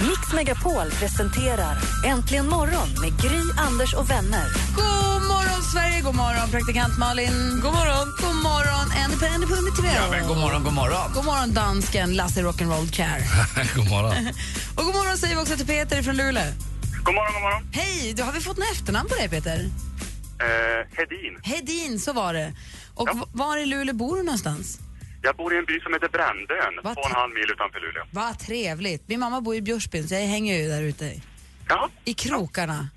Mix 0.08 0.34
Megapol 0.34 0.92
presenterar 0.92 1.77
Äntligen 2.06 2.50
morgon 2.50 2.89
med 3.01 3.22
Gry, 3.22 3.42
Anders 3.58 3.94
och 3.94 4.10
vänner. 4.10 4.46
God 4.75 5.22
morgon 5.27 5.63
Sverige, 5.74 6.01
god 6.01 6.16
morgon 6.16 6.50
praktikant 6.51 6.98
Malin. 6.98 7.60
God 7.63 7.74
morgon. 7.74 8.08
God 8.22 8.36
morgon 8.36 8.92
Andy 9.34 9.48
Punni 9.48 9.72
TV. 9.72 9.96
Ja, 9.96 10.08
men 10.12 10.27
god 10.27 10.38
morgon, 10.38 10.63
god 10.63 10.74
morgon. 10.74 11.12
God 11.13 11.25
morgon 11.25 11.54
dansken 11.54 12.16
Lasse 12.16 12.42
Rock'n'Roll 12.42 12.92
Care. 12.92 13.24
God 13.75 13.89
morgon. 13.89 14.13
och 14.75 14.84
god 14.84 14.96
morgon 14.96 15.18
säger 15.18 15.36
vi 15.36 15.42
också 15.42 15.56
till 15.56 15.68
Peter 15.68 16.04
från 16.04 16.16
Luleå. 16.18 16.67
God 17.08 17.16
morgon, 17.16 17.34
god 17.34 17.42
morgon. 17.42 17.64
Hej, 17.74 18.14
du, 18.14 18.24
har 18.24 18.32
vi 18.32 18.40
fått 18.42 18.58
något 18.58 18.72
efternamn 18.72 19.10
på 19.10 19.16
dig 19.16 19.30
Peter? 19.30 19.60
Eh, 19.60 20.98
Hedin. 20.98 21.40
Hedin, 21.44 22.00
så 22.00 22.14
var 22.14 22.34
det. 22.34 22.54
Och 22.96 23.08
v- 23.08 23.22
var 23.34 23.58
i 23.58 23.66
Luleå 23.66 23.96
bor 23.96 24.18
du 24.18 24.24
någonstans? 24.24 24.80
Jag 25.22 25.36
bor 25.36 25.54
i 25.54 25.58
en 25.58 25.66
by 25.66 25.80
som 25.80 25.94
heter 25.94 26.10
Brändön, 26.10 26.74
Vad 26.84 26.94
två 26.96 27.02
och 27.02 27.10
en 27.10 27.16
halv 27.16 27.34
mil 27.34 27.52
utanför 27.52 27.80
Luleå. 27.80 28.04
Vad 28.12 28.40
trevligt. 28.40 29.08
Min 29.08 29.20
mamma 29.20 29.42
bor 29.42 29.56
i 29.56 29.62
Björsbyn 29.62 30.08
så 30.08 30.14
jag 30.14 30.22
hänger 30.22 30.58
ju 30.58 30.68
där 30.68 30.82
ute. 30.82 31.22
Ja. 31.70 31.90
I 32.06 32.14
krokarna. 32.14 32.90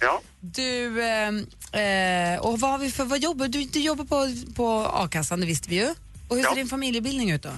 Ja. 0.00 0.20
Du, 0.40 1.02
ehm, 1.04 1.38
eh, 1.72 2.40
och 2.40 2.60
vad 2.60 2.70
har 2.70 2.78
vi 2.78 2.90
för, 2.90 3.04
vad 3.04 3.18
jobbar 3.18 3.48
du? 3.48 3.64
Du 3.64 3.80
jobbar 3.80 4.04
på, 4.04 4.52
på 4.54 4.90
a-kassan, 4.94 5.40
det 5.40 5.46
visste 5.46 5.68
vi 5.68 5.76
ju. 5.76 5.88
Och 6.28 6.36
hur 6.36 6.42
Ja. 6.42 6.48
ser 6.50 6.56
din 6.56 6.68
familjebildning 6.68 7.30
ut 7.30 7.42
då? 7.42 7.50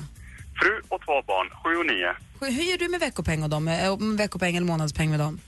Fru 0.62 0.80
och 0.88 1.00
två 1.04 1.22
barn, 1.26 1.48
sju 1.64 1.76
och 1.76 1.86
nio. 1.86 2.14
Hur, 2.40 2.62
gör 2.62 2.78
du 2.78 2.88
med 2.88 3.00
veckopeng 3.00 3.42
och 3.42 3.50
dem? 3.50 3.68
Eh, 3.68 3.96
veckopeng 4.16 4.56
eller 4.56 4.66
månadspeng 4.66 5.10
med 5.10 5.18
dem? 5.20 5.40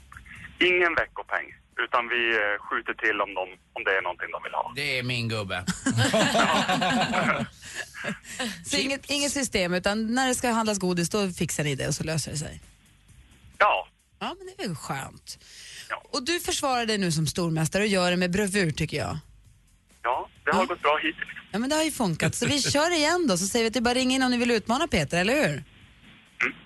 Ingen 0.68 0.94
veckopeng, 0.94 1.46
utan 1.84 2.08
vi 2.08 2.30
eh, 2.34 2.40
skjuter 2.66 2.94
till 2.94 3.20
om, 3.20 3.34
de, 3.34 3.42
om 3.72 3.84
det 3.84 3.90
är 3.98 4.02
någonting 4.02 4.30
de 4.30 4.42
vill 4.42 4.52
ha. 4.52 4.72
Det 4.76 4.98
är 4.98 5.02
min 5.02 5.28
gubbe. 5.28 5.64
Så 8.66 8.76
inget, 8.76 9.10
inget 9.10 9.32
system, 9.32 9.74
utan 9.74 10.14
när 10.14 10.28
det 10.28 10.34
ska 10.34 10.50
handlas 10.50 10.78
godis 10.78 11.10
då 11.10 11.30
fixar 11.30 11.64
ni 11.64 11.74
det 11.74 11.88
och 11.88 11.94
så 11.94 12.04
löser 12.04 12.30
det 12.30 12.36
sig? 12.38 12.60
Ja. 13.58 13.88
Ja, 14.18 14.34
men 14.38 14.46
det 14.46 14.64
är 14.64 14.68
väl 14.68 14.76
skönt. 14.76 15.38
Och 16.12 16.24
du 16.24 16.40
försvarar 16.40 16.86
dig 16.86 16.98
nu 16.98 17.12
som 17.12 17.26
stormästare 17.26 17.82
och 17.82 17.88
gör 17.88 18.10
det 18.10 18.16
med 18.16 18.30
bravur 18.30 18.70
tycker 18.70 18.96
jag. 18.96 19.18
Ja, 20.02 20.28
det 20.44 20.50
har 20.56 20.66
gått 20.66 20.82
bra 20.82 20.98
hittills. 21.02 21.28
Ja, 21.52 21.58
men 21.58 21.70
det 21.70 21.76
har 21.76 21.82
ju 21.82 21.90
funkat. 21.90 22.34
Så 22.34 22.46
vi 22.46 22.62
kör 22.62 22.96
igen 22.96 23.26
då, 23.28 23.36
så 23.36 23.46
säger 23.46 23.64
vi 23.64 23.68
att 23.68 23.74
det 23.74 23.80
bara 23.80 23.94
ringa 23.94 24.16
in 24.16 24.22
om 24.22 24.30
ni 24.30 24.36
vill 24.36 24.50
utmana 24.50 24.88
Peter, 24.88 25.20
eller 25.20 25.48
hur? 25.48 25.64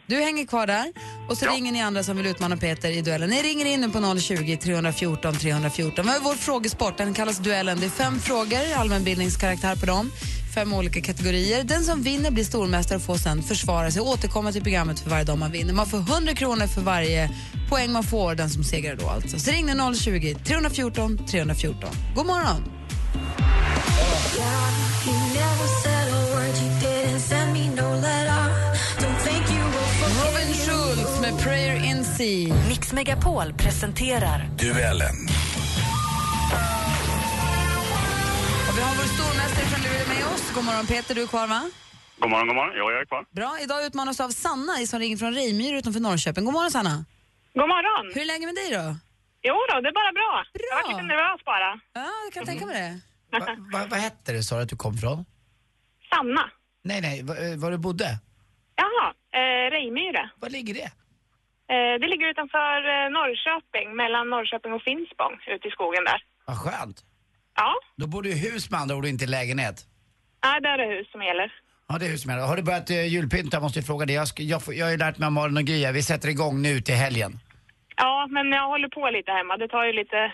Du 0.07 0.17
hänger 0.17 0.47
kvar 0.47 0.67
där 0.67 0.93
och 1.29 1.39
så 1.39 1.47
ringer 1.47 1.73
ni 1.73 1.83
andra 1.83 2.03
som 2.03 2.17
vill 2.17 2.27
utmana 2.27 2.57
Peter 2.57 2.91
i 2.91 3.03
duellen. 3.03 3.31
Ni 3.31 3.43
ringer 3.43 3.67
in 3.67 3.81
nu 3.81 3.91
på 3.91 4.19
020 4.21 4.57
314 4.57 5.35
314. 5.35 6.07
Vi 6.07 6.13
har 6.13 6.21
vår 6.21 6.35
frågesport, 6.35 6.99
den 6.99 7.15
kallas 7.15 7.39
duellen. 7.39 7.81
Det 7.81 7.87
är 7.87 7.91
fem 7.91 8.19
frågor, 8.19 8.75
allmänbildningskaraktär 8.77 9.77
på 9.77 9.87
dem. 9.87 10.11
Fem 10.55 10.73
olika 10.73 11.01
kategorier. 11.01 11.65
Den 11.65 11.85
som 11.85 12.03
vinner 12.03 12.31
blir 12.31 12.45
stormästare 12.45 12.97
och 12.97 13.05
får 13.05 13.17
sen 13.17 13.43
försvara 13.43 13.91
sig 13.91 14.03
och 14.03 14.09
återkomma 14.09 14.53
till 14.53 14.63
programmet 14.63 15.01
för 15.01 15.11
varje 15.11 15.25
dag 15.25 15.39
man 15.39 15.53
vinner. 15.53 15.73
Man 15.75 15.87
får 15.87 15.99
100 15.99 16.35
kronor 16.35 16.67
för 16.67 16.81
varje 16.81 17.31
poäng 17.71 17.93
man 17.93 18.05
får, 18.05 18.35
den 18.35 18.51
som 18.51 18.65
segrar 18.65 18.97
då 18.97 19.09
alltså. 19.09 19.39
Så 19.39 19.51
ring 19.51 19.67
nu 19.67 19.95
020 19.95 20.37
314 20.45 21.27
314. 21.27 21.91
God 22.15 22.27
morgon! 22.27 22.63
Sea. 32.25 32.55
Mix 32.69 32.93
Megapol 32.93 33.53
presenterar 33.53 34.39
Duellen. 34.59 35.17
Och 38.69 38.75
vi 38.79 38.83
har 38.87 38.95
vår 39.01 39.09
stormästare 39.17 39.67
från 39.71 39.81
Luleå 39.85 40.07
med 40.15 40.27
oss. 40.35 40.45
God 40.55 40.65
morgon 40.65 40.87
Peter, 40.87 41.15
du 41.15 41.23
är 41.23 41.27
kvar 41.27 41.47
va? 41.47 41.71
God 42.21 42.31
morgon, 42.31 42.47
god 42.49 42.57
morgon. 42.57 42.75
Ja, 42.77 42.85
jag 42.93 43.01
är 43.01 43.07
kvar. 43.07 43.25
Bra, 43.31 43.51
idag 43.65 43.87
utmanas 43.87 44.21
av 44.21 44.29
Sanna 44.31 44.73
som 44.87 44.99
ringer 45.01 45.17
från 45.17 45.35
Rejmyr 45.35 45.75
utanför 45.75 46.01
Norrköping. 46.01 46.45
God 46.45 46.55
morgon 46.55 46.71
Sanna. 46.71 47.05
God 47.55 47.69
morgon. 47.75 48.05
Hur 48.15 48.21
är 48.23 48.27
läget 48.33 48.47
med 48.51 48.55
dig 48.55 48.71
då? 48.79 48.85
Jo 49.49 49.55
då, 49.71 49.75
det 49.81 49.89
är 49.93 49.97
bara 50.03 50.13
bra. 50.21 50.33
Jag 50.71 50.77
var 50.83 50.89
lite 50.93 51.03
nervös 51.13 51.41
bara. 51.45 51.71
Ja, 51.99 52.11
jag 52.25 52.33
kan 52.35 52.45
tänka 52.47 52.67
mig 52.67 52.75
det. 52.83 53.01
Va, 53.39 53.47
va, 53.73 53.87
vad 53.91 53.99
hette 54.01 54.33
det 54.33 54.43
sa 54.43 54.57
du 54.57 54.63
att 54.63 54.69
du 54.69 54.77
kom 54.77 54.97
från? 54.99 55.25
Sanna. 56.11 56.45
Nej, 56.85 57.01
nej, 57.01 57.23
va- 57.23 57.37
eh, 57.37 57.57
var 57.57 57.71
du 57.71 57.79
bodde? 57.79 58.19
Jaha, 58.83 59.07
eh, 59.41 59.71
Rejmyre. 59.71 60.31
Var 60.41 60.49
ligger 60.51 60.75
det? 60.75 60.91
Eh, 61.73 61.95
det 62.01 62.07
ligger 62.13 62.27
utanför 62.31 62.77
eh, 62.95 63.07
Norrköping, 63.19 63.97
mellan 63.97 64.31
Norrköping 64.31 64.73
och 64.73 64.83
Finspång, 64.83 65.35
ute 65.55 65.69
i 65.69 65.71
skogen 65.71 66.05
där. 66.05 66.21
Vad 66.47 66.57
skönt. 66.59 66.99
Ja, 67.57 67.73
Då 67.97 68.07
bor 68.07 68.23
du 68.23 68.31
i 68.31 68.39
hus 68.49 68.71
med 68.71 68.81
andra 68.81 68.97
ord 68.97 69.07
inte 69.07 69.25
i 69.25 69.27
lägenhet. 69.27 69.77
ja 70.43 70.61
där 70.61 70.79
är 70.79 70.89
det 70.89 70.95
hus 70.97 71.11
som 71.13 71.23
gäller. 71.23 71.53
Ja, 71.89 71.99
det 71.99 72.07
är 72.07 72.11
hus 72.11 72.23
som 72.23 72.31
gäller. 72.31 72.47
Har 72.47 72.57
du 72.57 72.63
börjat 72.63 72.91
uh, 72.91 73.07
julpynta? 73.07 73.61
Måste 73.61 73.79
jag 73.79 73.87
fråga 73.87 74.07
dig. 74.07 74.17
Jag, 74.17 74.29
ska, 74.29 74.43
jag, 74.43 74.65
får- 74.65 74.75
jag 74.75 74.87
har 74.87 74.91
ju 74.91 74.97
lärt 74.97 75.19
mig 75.19 75.27
av 75.27 75.33
Malin 75.33 75.57
och 75.57 75.69
här. 75.69 75.93
Vi 75.93 76.03
sätter 76.03 76.29
igång 76.29 76.63
nu 76.63 76.81
till 76.81 76.95
helgen. 76.95 77.33
Ja, 77.97 78.27
men 78.31 78.53
jag 78.53 78.67
håller 78.69 78.89
på 78.89 79.11
lite 79.11 79.31
hemma. 79.33 79.57
Det 79.57 79.69
tar 79.69 79.85
ju 79.85 79.93
lite 79.93 80.33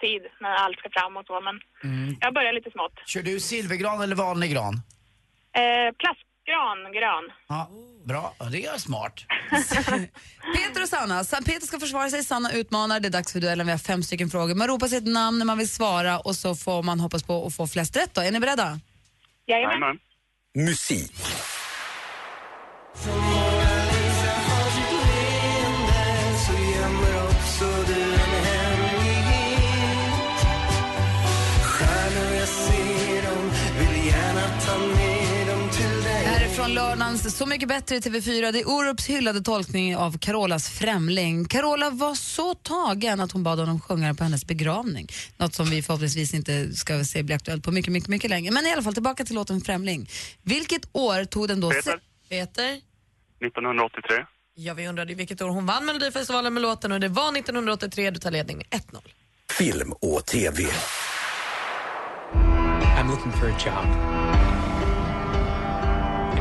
tid 0.00 0.22
när 0.40 0.50
allt 0.54 0.78
ska 0.78 0.88
fram 0.90 1.16
och 1.16 1.26
så, 1.26 1.40
men 1.40 1.60
Mm. 1.84 2.16
jag 2.20 2.34
börjar 2.34 2.52
lite 2.52 2.70
smått. 2.70 2.92
Kör 3.06 3.22
du 3.22 3.40
silvergran 3.40 4.00
eller 4.02 4.16
vanlig 4.16 4.52
gran? 4.52 4.74
Eh, 5.60 5.88
plastgran, 5.98 6.35
grön. 6.92 7.32
Ja, 7.48 7.70
bra. 8.04 8.34
Det 8.52 8.66
är 8.66 8.78
smart. 8.78 9.24
Peter 10.56 10.82
och 10.82 10.88
Sanna. 10.88 11.24
Sa- 11.24 11.36
Peter 11.46 11.66
ska 11.66 11.80
försvara 11.80 12.10
sig, 12.10 12.24
Sanna 12.24 12.52
utmanar. 12.52 13.00
Det 13.00 13.08
är 13.08 13.10
dags 13.10 13.32
för 13.32 13.40
duellen. 13.40 13.66
Vi 13.66 13.72
har 13.72 13.78
fem 13.78 14.02
stycken 14.02 14.30
frågor. 14.30 14.54
Man 14.54 14.68
ropar 14.68 14.88
sitt 14.88 15.06
namn 15.06 15.38
när 15.38 15.44
man 15.46 15.58
vill 15.58 15.68
svara 15.68 16.18
och 16.20 16.36
så 16.36 16.54
får 16.54 16.82
man 16.82 17.00
hoppas 17.00 17.22
på 17.22 17.46
att 17.46 17.54
få 17.56 17.66
flest 17.66 17.96
rätt. 17.96 18.14
Då. 18.14 18.20
Är 18.20 18.32
ni 18.32 18.40
beredda? 18.40 18.80
Jajamän. 19.46 19.98
Musik. 20.54 21.12
Så 37.30 37.46
mycket 37.46 37.68
bättre 37.68 37.96
i 37.96 38.00
TV4. 38.00 38.52
Det 38.52 38.60
är 38.60 38.68
Orups 38.68 39.06
hyllade 39.06 39.40
tolkning 39.40 39.96
av 39.96 40.18
Carolas 40.18 40.70
Främling. 40.70 41.44
Carola 41.44 41.90
var 41.90 42.14
så 42.14 42.54
tagen 42.54 43.20
att 43.20 43.32
hon 43.32 43.42
bad 43.42 43.58
honom 43.58 43.80
sjunga 43.80 44.14
på 44.14 44.24
hennes 44.24 44.46
begravning. 44.46 45.08
Något 45.36 45.54
som 45.54 45.70
vi 45.70 45.82
förhoppningsvis 45.82 46.34
inte 46.34 46.72
ska 46.72 47.04
se 47.04 47.22
bli 47.22 47.34
aktuellt 47.34 47.64
på 47.64 47.72
mycket, 47.72 47.92
mycket, 47.92 48.08
mycket 48.08 48.30
länge. 48.30 48.50
Men 48.50 48.66
i 48.66 48.72
alla 48.72 48.82
fall 48.82 48.94
tillbaka 48.94 49.24
till 49.24 49.34
låten 49.34 49.60
Främling. 49.60 50.10
Vilket 50.42 50.88
år 50.92 51.24
tog 51.24 51.48
den 51.48 51.60
då... 51.60 51.70
Peter. 51.70 52.00
Peter? 52.28 52.80
1983. 53.46 54.24
Ja, 54.54 54.74
vi 54.74 54.88
undrade 54.88 55.14
vilket 55.14 55.42
år 55.42 55.48
hon 55.48 55.66
vann 55.66 55.86
Melodifestivalen 55.86 56.54
med 56.54 56.62
låten 56.62 56.92
och 56.92 57.00
det 57.00 57.08
var 57.08 57.36
1983. 57.36 58.10
Du 58.10 58.20
tar 58.20 58.30
ledning 58.30 58.56
med 58.56 58.66
1-0. 58.66 58.98
Film 59.50 59.92
och 59.92 60.26
TV. 60.26 60.64
I'm 62.98 63.10
looking 63.10 63.32
for 63.32 63.48
a 63.48 63.56
job. 63.64 64.55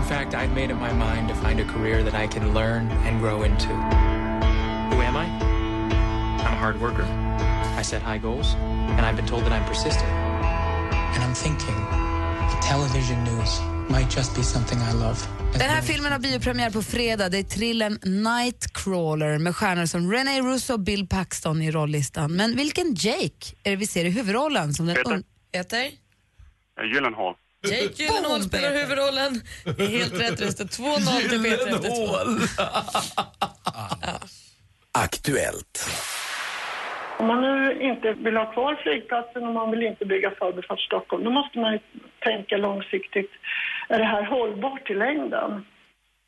In 0.05 0.09
fact, 0.09 0.35
I've 0.35 0.53
made 0.53 0.71
up 0.71 0.79
my 0.79 0.93
mind 0.93 1.29
to 1.29 1.35
find 1.35 1.59
a 1.59 1.65
career 1.65 2.03
that 2.03 2.13
I 2.13 2.27
can 2.27 2.53
learn 2.53 2.91
and 3.07 3.19
grow 3.19 3.41
into. 3.41 3.67
Who 4.91 5.01
am 5.01 5.15
I? 5.17 5.25
I'm 6.45 6.53
a 6.53 6.59
hard 6.63 6.79
worker. 6.79 7.05
I 7.79 7.83
set 7.83 8.01
high 8.03 8.19
goals, 8.19 8.53
and 8.97 9.01
I've 9.01 9.15
been 9.15 9.25
told 9.27 9.43
that 9.45 9.51
I'm 9.51 9.65
persistent. 9.67 10.09
And 11.15 11.23
I'm 11.23 11.33
thinking 11.33 11.75
that 12.49 12.61
television 12.69 13.23
news 13.23 13.59
might 13.89 14.09
just 14.17 14.35
be 14.35 14.43
something 14.43 14.77
I 14.79 14.93
love. 14.93 15.17
Den 15.53 15.69
här 15.69 15.81
filmen 15.81 16.11
har 16.11 16.19
biopremiär 16.19 16.69
på 16.71 16.81
fredag. 16.83 17.29
Det 17.29 17.37
är 17.37 17.43
thrillern 17.43 17.99
Nightcrawler 18.03 19.37
med 19.39 19.55
stjärnor 19.55 19.85
som 19.85 20.11
René 20.11 20.41
Russo 20.41 20.73
och 20.73 20.79
Bill 20.79 21.07
Paxton 21.07 21.61
i 21.61 21.71
rollistan. 21.71 22.31
Men 22.35 22.55
vilken 22.55 22.93
Jake 22.95 23.55
är 23.63 23.69
det 23.71 23.75
vi 23.75 23.87
ser 23.87 24.05
i 24.05 24.09
huvudrollen? 24.09 24.73
Som 24.73 24.85
den 24.85 24.95
Peter. 24.95 25.11
un- 25.11 25.23
Heter? 25.53 25.91
Gyllenhaal. 26.93 27.35
Jake 27.71 28.03
Gyllenhaal 28.03 28.43
spelar 28.43 28.73
huvudrollen. 28.73 29.41
Det 29.77 29.83
är 29.83 29.87
helt 29.87 30.19
rätt. 30.19 30.37
Det 30.37 30.51
står 30.51 30.65
2-0 30.65 31.29
till 31.29 31.43
Peter 31.43 31.67
efter 31.67 31.89
två. 31.89 32.17
Aktuellt. 35.05 35.89
Om 37.19 37.27
man 37.27 37.41
nu 37.41 37.81
inte 37.81 38.13
vill 38.13 38.35
ha 38.35 38.53
kvar 38.53 38.75
flygplatsen 38.83 39.43
och 39.43 39.53
man 39.53 39.71
vill 39.71 39.83
inte 39.83 40.05
bygga 40.05 40.31
Förbifart 40.31 40.79
Stockholm, 40.79 41.23
då 41.23 41.31
måste 41.31 41.59
man 41.59 41.73
ju 41.73 41.79
tänka 42.19 42.57
långsiktigt. 42.57 43.31
Är 43.89 43.99
det 43.99 44.05
här 44.05 44.23
hållbart 44.25 44.89
i 44.89 44.93
längden? 44.93 45.65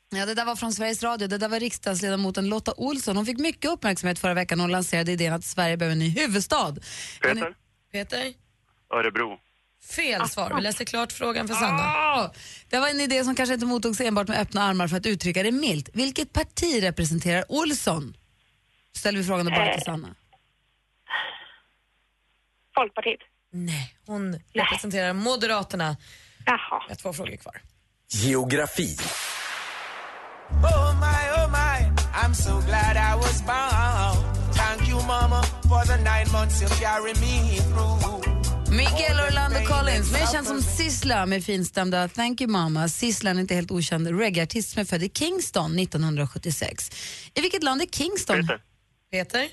Ja, 0.10 0.26
det 0.26 0.34
där 0.34 0.46
var 0.46 0.56
från 0.56 0.74
Sveriges 0.74 1.04
Radio. 1.04 1.28
Det 1.28 1.38
där 1.38 1.50
var 1.50 1.60
riksdagsledamoten 1.60 2.50
Lotta 2.50 2.74
Olsson. 2.78 3.16
Hon 3.16 3.26
fick 3.26 3.40
mycket 3.40 3.72
uppmärksamhet 3.72 4.20
förra 4.20 4.34
veckan 4.34 4.58
när 4.58 4.64
hon 4.64 4.72
lanserade 4.72 5.12
idén 5.12 5.34
att 5.34 5.44
Sverige 5.44 5.78
behöver 5.78 5.94
en 5.94 6.00
ny 6.00 6.10
huvudstad. 6.10 6.76
Peter? 7.22 7.54
Peter? 7.92 8.34
Örebro. 8.94 9.38
Fel 9.90 10.30
svar. 10.30 10.54
Vi 10.56 10.62
läser 10.62 10.86
klart 10.86 11.12
frågan 11.12 11.48
för 11.48 11.56
Sanna. 11.56 11.84
Ah, 11.84 12.32
det 12.70 12.80
var 12.80 12.88
en 12.88 13.00
idé 13.00 13.24
som 13.24 13.36
kanske 13.36 13.54
inte 13.54 13.66
mottogs 13.66 14.02
enbart 14.02 14.28
med 14.28 14.40
öppna 14.40 14.64
armar 14.64 14.88
för 14.88 14.98
att 14.98 15.06
uttrycka 15.06 15.44
det 15.44 15.52
milt. 15.52 15.90
Vilket 15.94 16.34
parti 16.34 16.84
representerar 16.84 17.46
Olsson? 17.50 18.18
Ställer 18.96 19.20
vi 19.20 19.26
frågan 19.26 19.46
då 19.46 19.52
bara 19.52 19.74
till 19.74 19.84
Sanna. 19.84 20.16
Folkpartiet. 22.76 23.20
Nej, 23.52 23.96
hon 24.06 24.40
representerar 24.54 25.14
Moderaterna. 25.14 25.98
Jaha. 26.46 26.58
Jag 26.88 26.90
har 26.90 26.96
två 26.96 27.14
frågor 27.14 27.36
kvar. 27.38 27.62
Geografi. 28.10 28.98
Oh 30.52 31.00
my, 31.00 31.44
oh 31.44 31.48
my, 31.52 32.02
I'm 32.14 32.34
so 32.34 32.62
glad 32.68 32.98
I 32.98 33.16
was 33.16 33.42
born. 33.42 34.54
Thank 34.54 34.90
you, 34.90 34.96
mama, 35.08 35.44
for 35.44 35.86
the 35.86 35.98
nine 35.98 36.32
months 36.32 36.62
you 36.62 36.70
carry 36.70 37.14
me 37.14 37.58
through. 37.60 38.37
Miguel 38.72 39.20
Orlando 39.30 39.60
Collins, 39.60 40.12
mer 40.12 40.32
känd 40.32 40.48
som 40.48 40.62
Sissla 40.62 41.26
med 41.26 41.44
finstämda 41.44 42.08
Thank 42.08 42.42
you 42.42 42.52
mama. 42.52 42.88
Sissla 42.88 43.30
är 43.30 43.34
en 43.34 43.40
inte 43.40 43.56
helt 43.56 43.72
okänd 43.72 44.20
reggaeartist 44.20 44.70
som 44.70 44.82
är 44.82 44.86
född 44.86 45.04
i 45.04 45.10
Kingston 45.10 45.80
1976. 45.80 46.92
I 47.34 47.42
vilket 47.42 47.64
land 47.64 47.82
är 47.82 47.86
Kingston? 47.86 48.36
Peter. 48.42 48.62
Peter? 49.12 49.48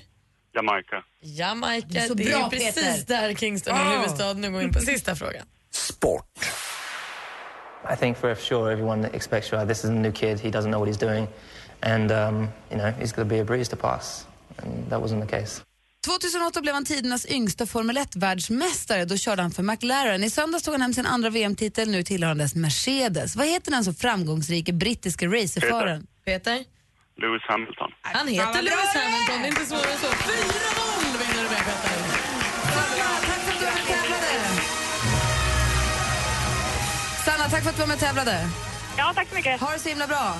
Jamaica. 0.55 1.03
Jamaica, 1.21 1.87
Det 1.89 1.97
är 1.99 2.07
så 2.07 2.13
det 2.13 2.23
bra, 2.23 2.45
är 2.45 2.49
precis 2.49 2.75
Peter. 3.05 3.21
där 3.27 3.33
Kingston 3.35 3.75
är 3.75 3.85
Ah. 3.85 3.97
huvudstad. 3.97 4.33
Nu 4.33 4.51
går 4.51 4.57
vi 4.59 4.63
in 4.65 4.73
på 4.73 4.79
sista 4.79 5.15
frågan. 5.15 5.45
Sport. 5.71 6.25
I 7.93 7.95
think 7.99 8.17
for 8.17 8.35
sure 8.35 8.71
everyone 8.73 9.09
expects 9.13 9.53
right, 9.53 9.67
this 9.67 9.77
is 9.83 9.85
a 9.89 9.93
new 9.93 10.11
kid, 10.11 10.39
he 10.39 10.49
doesn't 10.49 10.69
know 10.71 10.79
what 10.85 10.89
he's 10.95 11.05
doing, 11.07 11.27
and 11.81 12.11
um, 12.11 12.47
you 12.71 12.77
know 12.77 12.87
he's 12.99 13.11
going 13.15 13.29
to 13.29 13.35
be 13.35 13.41
a 13.41 13.43
breeze 13.45 13.69
to 13.69 13.75
pass, 13.75 14.25
and 14.57 14.89
that 14.89 15.01
wasn't 15.01 15.21
the 15.29 15.37
case. 15.39 15.61
2008 16.05 16.61
blev 16.61 16.73
han 16.73 16.85
tidernas 16.85 17.25
yngsta 17.25 17.65
Formel 17.65 17.97
1-världsmästare. 17.97 19.05
Då 19.05 19.17
körde 19.17 19.41
han 19.41 19.51
för 19.51 19.63
McLaren. 19.63 20.23
I 20.23 20.29
söndags 20.29 20.63
tog 20.63 20.73
han 20.73 20.81
hem 20.81 20.93
sin 20.93 21.05
andra 21.05 21.29
VM-titel. 21.29 21.89
Nu 21.91 22.03
tillhör 22.03 22.27
han 22.27 22.37
dess 22.37 22.55
Mercedes. 22.55 23.35
Vad 23.35 23.47
heter 23.47 23.71
den 23.71 23.85
så 23.85 23.93
framgångsrike 23.93 24.73
brittiske 24.73 25.27
racerföraren? 25.27 26.07
Peter? 26.25 26.63
Lewis 27.21 27.41
Hamilton. 27.47 27.91
Han 28.01 28.27
heter 28.27 28.61
Lewis 28.61 28.93
Hamilton, 28.93 29.41
det 29.41 29.47
är 29.47 29.49
inte 29.49 29.65
svårare 29.65 29.91
än 29.91 29.97
så. 29.99 30.07
4-0 30.07 30.11
vinner 31.19 31.43
du 31.43 31.49
med 31.49 31.65
Peter. 31.65 33.05
Sanna, 37.25 37.49
tack 37.49 37.63
för 37.63 37.69
att 37.69 37.75
du 37.75 37.79
var 37.79 37.87
med 37.87 37.93
och 37.95 37.99
tävlade. 37.99 38.47
Ja, 38.97 39.11
tack 39.15 39.29
så 39.29 39.35
mycket. 39.35 39.61
Ha 39.61 39.71
det 39.71 39.79
så 39.79 39.89
himla 39.89 40.07
bra. 40.07 40.33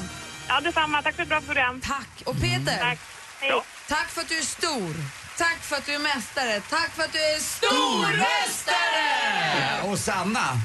Ja, 0.47 0.61
detsamma. 0.61 1.01
Tack 1.01 1.15
för 1.15 1.23
ett 1.23 1.29
bra 1.29 1.41
program. 1.41 1.81
Tack. 1.81 2.09
Och 2.25 2.35
Peter, 2.41 2.77
Tack. 2.79 2.99
Hej. 3.39 3.51
tack 3.87 4.07
för 4.07 4.21
att 4.21 4.29
du 4.29 4.37
är 4.37 4.41
stor. 4.41 5.24
Tack 5.37 5.57
för 5.61 5.75
att 5.75 5.85
du 5.85 5.93
är 5.93 5.99
mästare. 5.99 6.61
Tack 6.69 6.89
för 6.95 7.03
att 7.03 7.13
du 7.13 7.19
är 7.19 7.39
stormästare! 7.39 9.81
Och 9.91 9.99
Sanna, 9.99 10.59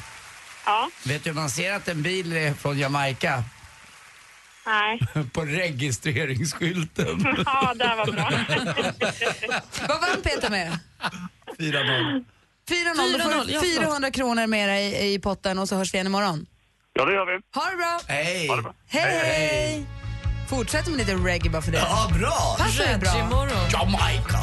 Ja, 0.66 0.90
vet 1.04 1.24
du 1.24 1.30
hur 1.30 1.34
man 1.34 1.50
ser 1.50 1.72
att 1.72 1.88
en 1.88 2.02
bil 2.02 2.32
är 2.36 2.54
från 2.54 2.78
Jamaica? 2.78 3.44
nej. 4.66 5.00
På 5.32 5.42
registreringsskylten. 5.44 7.36
Ja, 7.46 7.74
det 7.74 7.94
var 7.96 8.12
bra. 8.12 8.30
Vad 9.88 10.00
vann 10.00 10.22
Peter 10.22 10.50
med? 10.50 10.78
4-0. 11.58 11.58
4-0. 11.58 12.24
Då 12.68 12.74
får 13.18 13.30
4-0, 13.30 13.46
du 13.46 13.52
ja, 13.52 13.60
400 13.62 14.10
kronor 14.10 14.46
mer 14.46 14.68
i, 14.68 15.12
i 15.14 15.18
potten 15.18 15.58
och 15.58 15.68
så 15.68 15.76
hörs 15.76 15.94
vi 15.94 15.98
igen 15.98 16.06
imorgon. 16.06 16.46
Ja, 16.92 17.04
det 17.04 17.14
gör 17.14 17.26
vi. 17.26 17.32
Ha 17.60 17.70
det 17.70 17.76
bra! 17.76 18.00
Hej! 18.06 18.48
Hej, 18.88 19.18
hej! 19.24 19.86
Fortsätter 20.48 20.90
med 20.90 20.98
lite 20.98 21.14
reggae 21.14 21.50
bara 21.50 21.62
för 21.62 21.72
det. 21.72 21.78
Ja, 21.78 22.10
bra! 22.18 22.56
Passar 22.58 22.86
det 22.86 22.98
bra? 22.98 23.18
imorgon. 23.18 23.70
Jamaica! 23.72 24.38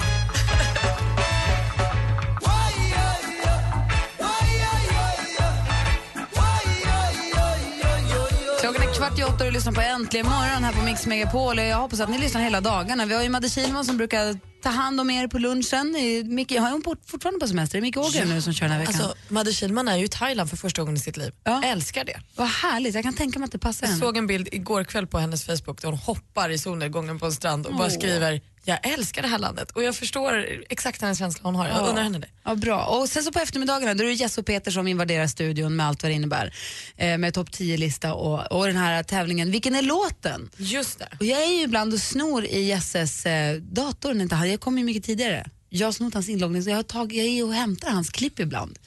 Klockan 9.17 9.33
är 9.33 9.37
kvart 9.37 9.41
i 9.41 9.43
åtta 9.43 9.45
och 9.45 9.53
lyssnar 9.53 9.73
på 9.73 9.81
Äntligen 9.81 10.25
morgon 10.25 10.63
här 10.63 10.73
på 10.73 10.81
Mix 10.81 11.05
Megapol. 11.05 11.57
Jag 11.57 11.77
hoppas 11.77 11.99
att 11.99 12.09
ni 12.09 12.17
lyssnar 12.17 12.41
hela 12.41 12.61
dagarna. 12.61 13.05
Vi 13.05 13.15
har 13.15 13.23
ju 13.23 13.29
Madde 13.29 13.49
Kihlman 13.49 13.85
som 13.85 13.97
brukar 13.97 14.39
ta 14.63 14.69
hand 14.69 15.01
om 15.01 15.09
er 15.09 15.27
på 15.27 15.37
lunchen. 15.39 15.95
Micke, 16.35 16.51
har 16.59 16.71
hon 16.71 16.81
fort- 16.83 17.01
fortfarande 17.05 17.39
på 17.39 17.47
semester? 17.47 17.77
Det 17.77 17.79
är 17.79 17.81
Micke 17.81 17.97
Ågren 17.97 18.29
nu 18.29 18.41
som 18.41 18.53
kör 18.53 18.65
den 18.65 18.71
här 18.71 18.79
veckan. 18.79 18.95
Alltså, 19.01 19.15
Madde 19.27 19.53
Kihlman 19.53 19.87
är 19.87 19.97
ju 19.97 20.05
i 20.05 20.07
Thailand 20.07 20.49
för 20.49 20.57
första 20.57 20.81
gången 20.81 20.95
i 20.95 20.99
sitt 20.99 21.17
liv. 21.17 21.31
Älskar 21.63 22.05
det. 22.05 22.19
Vad 22.35 22.47
härligt, 22.47 22.95
jag 22.95 23.03
kan 23.03 23.13
tänka 23.13 23.39
mig 23.39 23.45
att 23.45 23.51
det 23.51 23.59
passar 23.59 23.85
Jag 23.87 23.91
henne. 23.91 24.01
såg 24.05 24.17
en 24.17 24.27
bild 24.27 24.47
igår 24.51 24.83
kväll 24.83 25.07
på 25.07 25.19
hennes 25.19 25.43
Facebook 25.45 25.81
där 25.81 25.89
hon 25.89 25.97
hoppar 25.97 26.49
i 26.49 26.57
solnedgången 26.57 27.19
på 27.19 27.25
en 27.25 27.31
strand 27.31 27.65
och 27.65 27.73
bara 27.75 27.87
Åh. 27.87 27.93
skriver 27.93 28.41
jag 28.63 28.79
älskar 28.93 29.21
det 29.21 29.27
här 29.27 29.39
landet 29.39 29.71
och 29.71 29.83
jag 29.83 29.95
förstår 29.95 30.45
exakt 30.69 31.01
den 31.01 31.15
känsla 31.15 31.41
hon 31.43 31.55
har. 31.55 31.67
Jag 31.67 31.77
Ja. 31.77 31.85
undrar 31.87 32.03
henne 32.03 32.19
det. 32.19 32.27
Ja, 32.43 32.55
bra. 32.55 32.85
Och 32.85 33.09
sen 33.09 33.23
så 33.23 33.31
på 33.31 33.39
eftermiddagarna 33.39 33.93
då 33.93 34.03
är 34.03 34.07
det 34.07 34.13
Jess 34.13 34.37
och 34.37 34.45
Peter 34.45 34.71
som 34.71 34.87
invaderar 34.87 35.27
studion 35.27 35.75
med 35.75 35.85
allt 35.87 36.03
vad 36.03 36.11
det 36.11 36.15
innebär. 36.15 36.53
Eh, 36.97 37.17
med 37.17 37.33
topp 37.33 37.49
10-lista 37.51 38.13
och, 38.13 38.51
och 38.51 38.67
den 38.67 38.77
här 38.77 39.03
tävlingen 39.03 39.51
Vilken 39.51 39.75
är 39.75 39.81
låten? 39.81 40.49
Just 40.57 40.99
det. 40.99 41.07
Och 41.19 41.25
jag 41.25 41.43
är 41.43 41.47
ju 41.57 41.61
ibland 41.61 41.93
och 41.93 41.99
snor 41.99 42.45
i 42.45 42.61
Jesses 42.63 43.25
eh, 43.25 43.55
dator. 43.57 44.13
när 44.13 44.23
Inte 44.23 44.35
han, 44.35 44.46
jag 44.49 44.59
kommer 44.59 44.77
ju 44.77 44.85
mycket 44.85 45.03
tidigare. 45.03 45.49
Jag 45.69 45.87
har 45.87 45.91
snott 45.91 46.13
hans 46.13 46.29
inloggning 46.29 46.63
så 46.63 46.69
jag, 46.69 46.75
har 46.75 46.83
tag, 46.83 47.13
jag 47.13 47.25
är 47.25 47.45
och 47.45 47.53
hämtar 47.53 47.89
hans 47.89 48.09
klipp 48.09 48.39
ibland. 48.39 48.79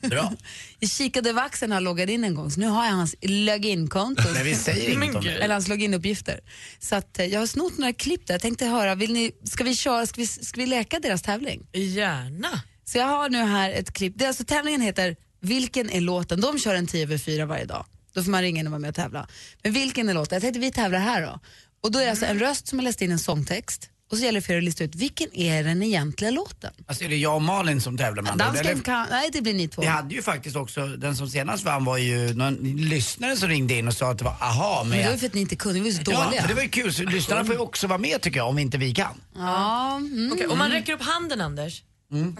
Bra. 0.00 0.32
Jag 0.78 0.90
kikade 0.90 1.30
över 1.30 1.42
axeln 1.42 1.68
när 1.70 1.76
jag 1.76 1.82
loggade 1.82 2.12
in 2.12 2.24
en 2.24 2.34
gång 2.34 2.50
så 2.50 2.60
nu 2.60 2.66
har 2.66 2.84
jag 2.84 2.92
hans 2.92 3.14
login-konto. 3.22 4.22
Men 4.34 4.44
vi 4.44 4.54
säger 4.54 4.90
inget 4.90 5.14
om 5.14 5.24
det. 5.24 5.30
Eller 5.30 5.54
hans 5.54 5.68
login-uppgifter. 5.68 6.40
Så 6.78 6.96
att, 6.96 7.18
eh, 7.18 7.26
jag 7.26 7.40
har 7.40 7.46
snott 7.46 7.78
några 7.78 7.92
klipp 7.92 8.26
där. 8.26 8.34
Jag 8.34 8.40
tänkte 8.40 8.66
höra, 8.66 8.94
vill 8.94 9.12
ni, 9.12 9.32
ska, 9.44 9.64
vi 9.64 9.76
köra, 9.76 10.06
ska, 10.06 10.20
vi, 10.20 10.26
ska 10.26 10.60
vi 10.60 10.66
leka 10.66 10.98
deras 11.00 11.22
tävling? 11.22 11.66
Gärna. 11.72 12.62
Så 12.84 12.98
jag 12.98 13.06
har 13.06 13.28
nu 13.28 13.38
här 13.38 13.70
ett 13.70 13.92
klipp. 13.92 14.12
Det 14.16 14.24
är 14.24 14.28
alltså, 14.28 14.44
tävlingen 14.44 14.80
heter 14.80 15.16
Vilken 15.40 15.90
är 15.90 16.00
låten? 16.00 16.40
De 16.40 16.58
kör 16.58 16.74
en 16.74 16.86
10 16.86 17.02
över 17.02 17.18
4 17.18 17.46
varje 17.46 17.64
dag. 17.64 17.86
Då 18.14 18.22
får 18.22 18.30
man 18.30 18.42
ringa 18.42 18.60
in 18.60 18.66
och 18.66 18.70
vara 18.70 18.80
med 18.80 18.88
och 18.88 18.94
tävla. 18.94 19.28
Men 19.62 19.72
vilken 19.72 20.08
är 20.08 20.14
låten? 20.14 20.36
Jag 20.36 20.42
tänkte 20.42 20.60
vi 20.60 20.70
tävlar 20.70 20.98
här 20.98 21.22
då. 21.22 21.40
Och 21.82 21.92
då 21.92 21.98
är 21.98 22.04
det 22.04 22.10
alltså 22.10 22.26
en 22.26 22.38
röst 22.38 22.68
som 22.68 22.78
har 22.78 22.84
läst 22.84 23.02
in 23.02 23.12
en 23.12 23.18
sångtext 23.18 23.90
och 24.10 24.16
så 24.18 24.24
gäller 24.24 24.40
det 24.40 24.46
för 24.46 24.52
er 24.52 24.58
att 24.58 24.64
lista 24.64 24.84
ut 24.84 24.94
vilken 24.94 25.36
är 25.36 25.64
den 25.64 25.82
egentliga 25.82 26.30
låten. 26.30 26.72
Alltså 26.86 27.04
är 27.04 27.08
det 27.08 27.16
jag 27.16 27.34
och 27.36 27.42
Malin 27.42 27.80
som 27.80 27.98
tävlar 27.98 28.22
med 28.22 28.32
andra 28.32 28.44
Dansken 28.44 28.80
kan, 28.80 29.06
nej 29.10 29.30
det 29.32 29.42
blir 29.42 29.54
ni 29.54 29.68
två. 29.68 29.82
Vi 29.82 29.88
hade 29.88 30.14
ju 30.14 30.22
faktiskt 30.22 30.56
också, 30.56 30.86
den 30.86 31.16
som 31.16 31.28
senast 31.28 31.64
vann 31.64 31.84
var 31.84 31.96
ju 31.98 32.34
någon 32.34 32.54
lyssnare 32.76 33.36
som 33.36 33.48
ringde 33.48 33.74
in 33.74 33.88
och 33.88 33.94
sa 33.94 34.10
att 34.10 34.18
det 34.18 34.24
var 34.24 34.36
aha 34.40 34.84
Men 34.84 34.90
det 34.90 34.96
var 34.96 35.04
ju 35.04 35.10
med... 35.10 35.20
för 35.20 35.26
att 35.26 35.34
ni 35.34 35.40
inte 35.40 35.56
kunde, 35.56 35.80
vi 35.80 35.90
var 35.90 36.04
så 36.04 36.10
Ja, 36.12 36.24
dåliga. 36.24 36.40
för 36.42 36.48
det 36.48 36.54
var 36.54 36.62
ju 36.62 36.68
kul. 36.68 36.92
Så 36.94 37.02
lyssnarna 37.02 37.44
får 37.44 37.54
ju 37.54 37.60
också 37.60 37.86
vara 37.86 37.98
med 37.98 38.20
tycker 38.20 38.36
jag, 38.38 38.48
om 38.48 38.58
inte 38.58 38.78
vi 38.78 38.94
kan. 38.94 39.20
Ja, 39.36 39.96
mm, 39.96 40.30
Okej, 40.32 40.46
om 40.46 40.58
man 40.58 40.70
räcker 40.70 40.92
upp 40.92 41.02
handen 41.02 41.40
Anders. 41.40 41.82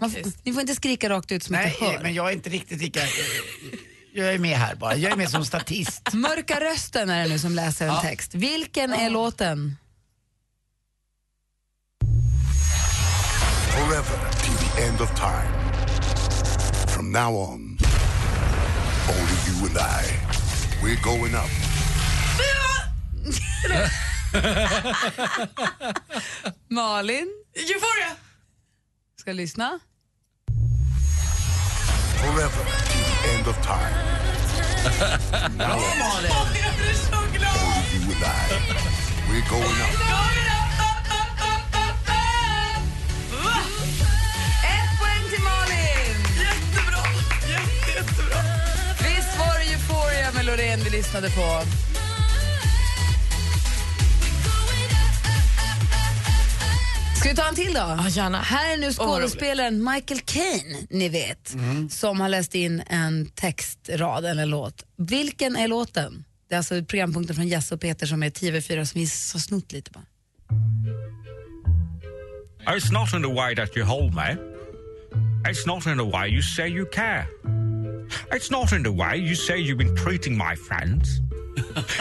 man, 0.00 0.10
får- 0.10 0.32
ni 0.44 0.52
får 0.52 0.60
inte 0.60 0.74
skrika 0.74 1.08
rakt 1.08 1.32
ut 1.32 1.42
som 1.44 1.52
Nej, 1.56 1.76
jag 1.80 1.86
hör. 1.92 2.02
men 2.02 2.14
jag 2.14 2.28
är 2.28 2.32
inte 2.32 2.50
riktigt 2.50 2.80
lika... 2.82 3.00
Jag 4.14 4.34
är 4.34 4.38
med 4.38 4.58
här 4.58 4.74
bara. 4.74 4.96
Jag 4.96 5.12
är 5.12 5.16
med 5.16 5.30
som 5.30 5.44
statist. 5.44 6.12
Mörka 6.12 6.60
rösten 6.60 7.10
är 7.10 7.22
det 7.22 7.28
nu 7.28 7.38
som 7.38 7.54
läser 7.54 7.86
en 7.88 7.94
Ja. 7.94 8.00
text. 8.00 8.34
Vilken 8.34 8.92
är 8.92 9.10
låten? 9.10 9.76
Forever 13.78 14.18
to 14.44 14.50
the 14.64 14.70
end 14.82 15.00
of 15.00 15.08
time. 15.14 15.52
From 16.88 17.10
now 17.12 17.32
on, 17.32 17.78
only 19.08 19.36
you 19.46 19.66
and 19.66 19.78
I. 19.78 20.04
We're 20.82 21.00
going 21.00 21.34
up. 21.34 21.48
Malin 26.68 27.28
Euphoria! 27.54 28.16
ska 29.16 29.32
lyssna. 29.32 29.80
Forever 32.16 32.64
to 32.90 32.98
the 32.98 33.28
end 33.34 33.46
of 33.46 33.56
time. 33.62 33.94
Now 35.56 35.72
on. 35.72 35.78
Malin! 35.98 36.30
Jag 36.64 36.74
blir 36.78 36.94
så 36.94 37.16
glad! 37.38 37.56
Only 37.64 37.84
you 37.94 38.02
and 38.12 38.24
I. 38.24 38.26
We're 39.30 39.48
going 39.50 39.80
up. 39.82 40.57
Vi 50.90 50.96
lyssnade 50.96 51.30
på? 51.30 51.62
Ska 57.16 57.28
vi 57.28 57.34
ta 57.36 57.48
en 57.48 57.54
till 57.54 57.72
då? 57.72 57.78
Ja, 57.78 58.08
gärna. 58.08 58.40
Här 58.40 58.72
är 58.72 58.76
nu 58.76 58.92
skådespelaren 58.92 59.84
Michael 59.84 60.20
Caine, 60.20 60.86
ni 60.90 61.08
vet, 61.08 61.56
som 61.90 62.20
har 62.20 62.28
läst 62.28 62.54
in 62.54 62.82
en 62.86 63.26
textrad 63.26 64.24
eller 64.24 64.42
en 64.42 64.50
låt. 64.50 64.84
Vilken 64.96 65.56
är 65.56 65.68
låten? 65.68 66.24
Det 66.48 66.54
är 66.54 66.58
alltså 66.58 66.84
programpunkten 66.84 67.36
från 67.36 67.48
Jesse 67.48 67.74
och 67.74 67.80
Peter 67.80 68.06
som 68.06 68.22
är 68.22 68.30
TV4 68.30 68.84
som 68.84 69.00
vi 69.00 69.04
har 69.32 69.38
snott 69.38 69.72
lite 69.72 69.90
på. 69.90 70.00
It's 72.66 72.92
not 72.92 73.14
in 73.14 73.22
the 73.22 73.34
way 73.34 73.56
that 73.56 73.76
you 73.76 73.86
hold 73.86 74.14
me. 74.14 74.36
It's 75.50 75.66
not 75.66 75.86
in 75.86 75.98
the 75.98 76.10
way 76.18 76.28
you 76.28 76.42
say 76.42 76.68
you 76.68 76.86
care. 76.86 77.26
It's 78.32 78.50
not 78.50 78.72
in 78.72 78.82
the 78.82 78.90
way 78.92 79.16
you 79.18 79.34
say 79.34 79.58
you've 79.58 79.78
been 79.78 79.96
treating 79.96 80.36
my 80.36 80.56
friends. 80.56 81.08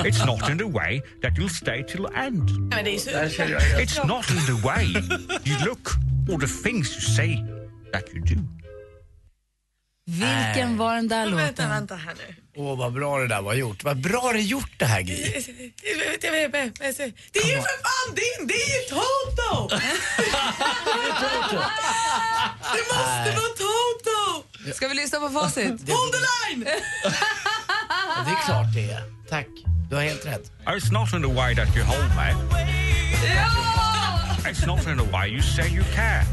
It's 0.05 0.25
not 0.25 0.49
in 0.49 0.57
the 0.57 0.67
way 0.67 1.01
that 1.21 1.37
you'll 1.37 1.49
stay 1.49 1.83
till 1.83 2.05
the 2.07 2.17
end. 2.17 2.49
It's 2.73 4.03
not 4.05 4.29
in 4.29 4.45
the 4.45 4.59
way 4.67 4.85
you 5.43 5.57
look 5.65 5.95
or 6.29 6.37
the 6.39 6.47
things 6.63 6.95
you 6.95 7.01
say 7.01 7.43
that 7.91 8.03
you 8.13 8.21
do. 8.21 8.35
Vilken 10.09 10.77
var 10.77 10.95
den 10.95 11.07
där 11.07 11.25
Vänta, 11.25 11.45
låten? 11.47 11.69
vänta 11.69 11.95
här 11.95 12.13
nu. 12.13 12.35
Åh, 12.55 12.77
vad 12.77 12.93
bra 12.93 13.17
det 13.19 13.27
där 13.27 13.41
var 13.41 13.53
gjort. 13.53 13.83
Vad 13.83 14.01
bra 14.01 14.31
det 14.33 14.41
gjort 14.41 14.71
det 14.77 14.85
här, 14.85 15.01
Gry. 15.01 15.15
Det 15.15 16.27
är 16.27 17.47
ju 17.47 17.55
för 17.55 17.77
fan 17.83 18.15
din! 18.15 18.47
Det 18.47 18.53
är 18.53 18.81
ju 18.81 18.87
Toto! 18.89 19.69
Det 22.73 22.83
måste 22.93 23.31
vara 23.35 23.47
Toto! 23.57 23.66
Ska 24.77 24.87
vi 24.87 24.93
lyssna 24.93 25.19
på 25.19 25.29
facit? 25.29 25.65
Hold 25.65 26.13
the 26.13 26.19
line! 26.55 26.67
Ja, 27.03 28.23
det 28.25 28.31
är 28.31 28.45
klart 28.45 28.73
det 28.73 28.91
är. 28.91 29.03
Tack. 29.29 29.47
Du 29.89 29.95
har 29.95 30.03
helt 30.03 30.25
rätt. 30.25 30.51
It's 30.65 30.91
not 30.93 31.13
in 31.13 31.21
the 31.21 31.33
way 31.33 31.55
that 31.55 31.67
you 31.75 31.85
hold 31.85 32.09
me. 32.15 32.33
It's 34.49 34.67
not 34.67 34.87
in 34.87 34.97
the 34.97 35.11
way 35.11 35.29
you 35.29 35.41
say 35.41 35.67
you 35.67 35.83
care. 35.95 36.23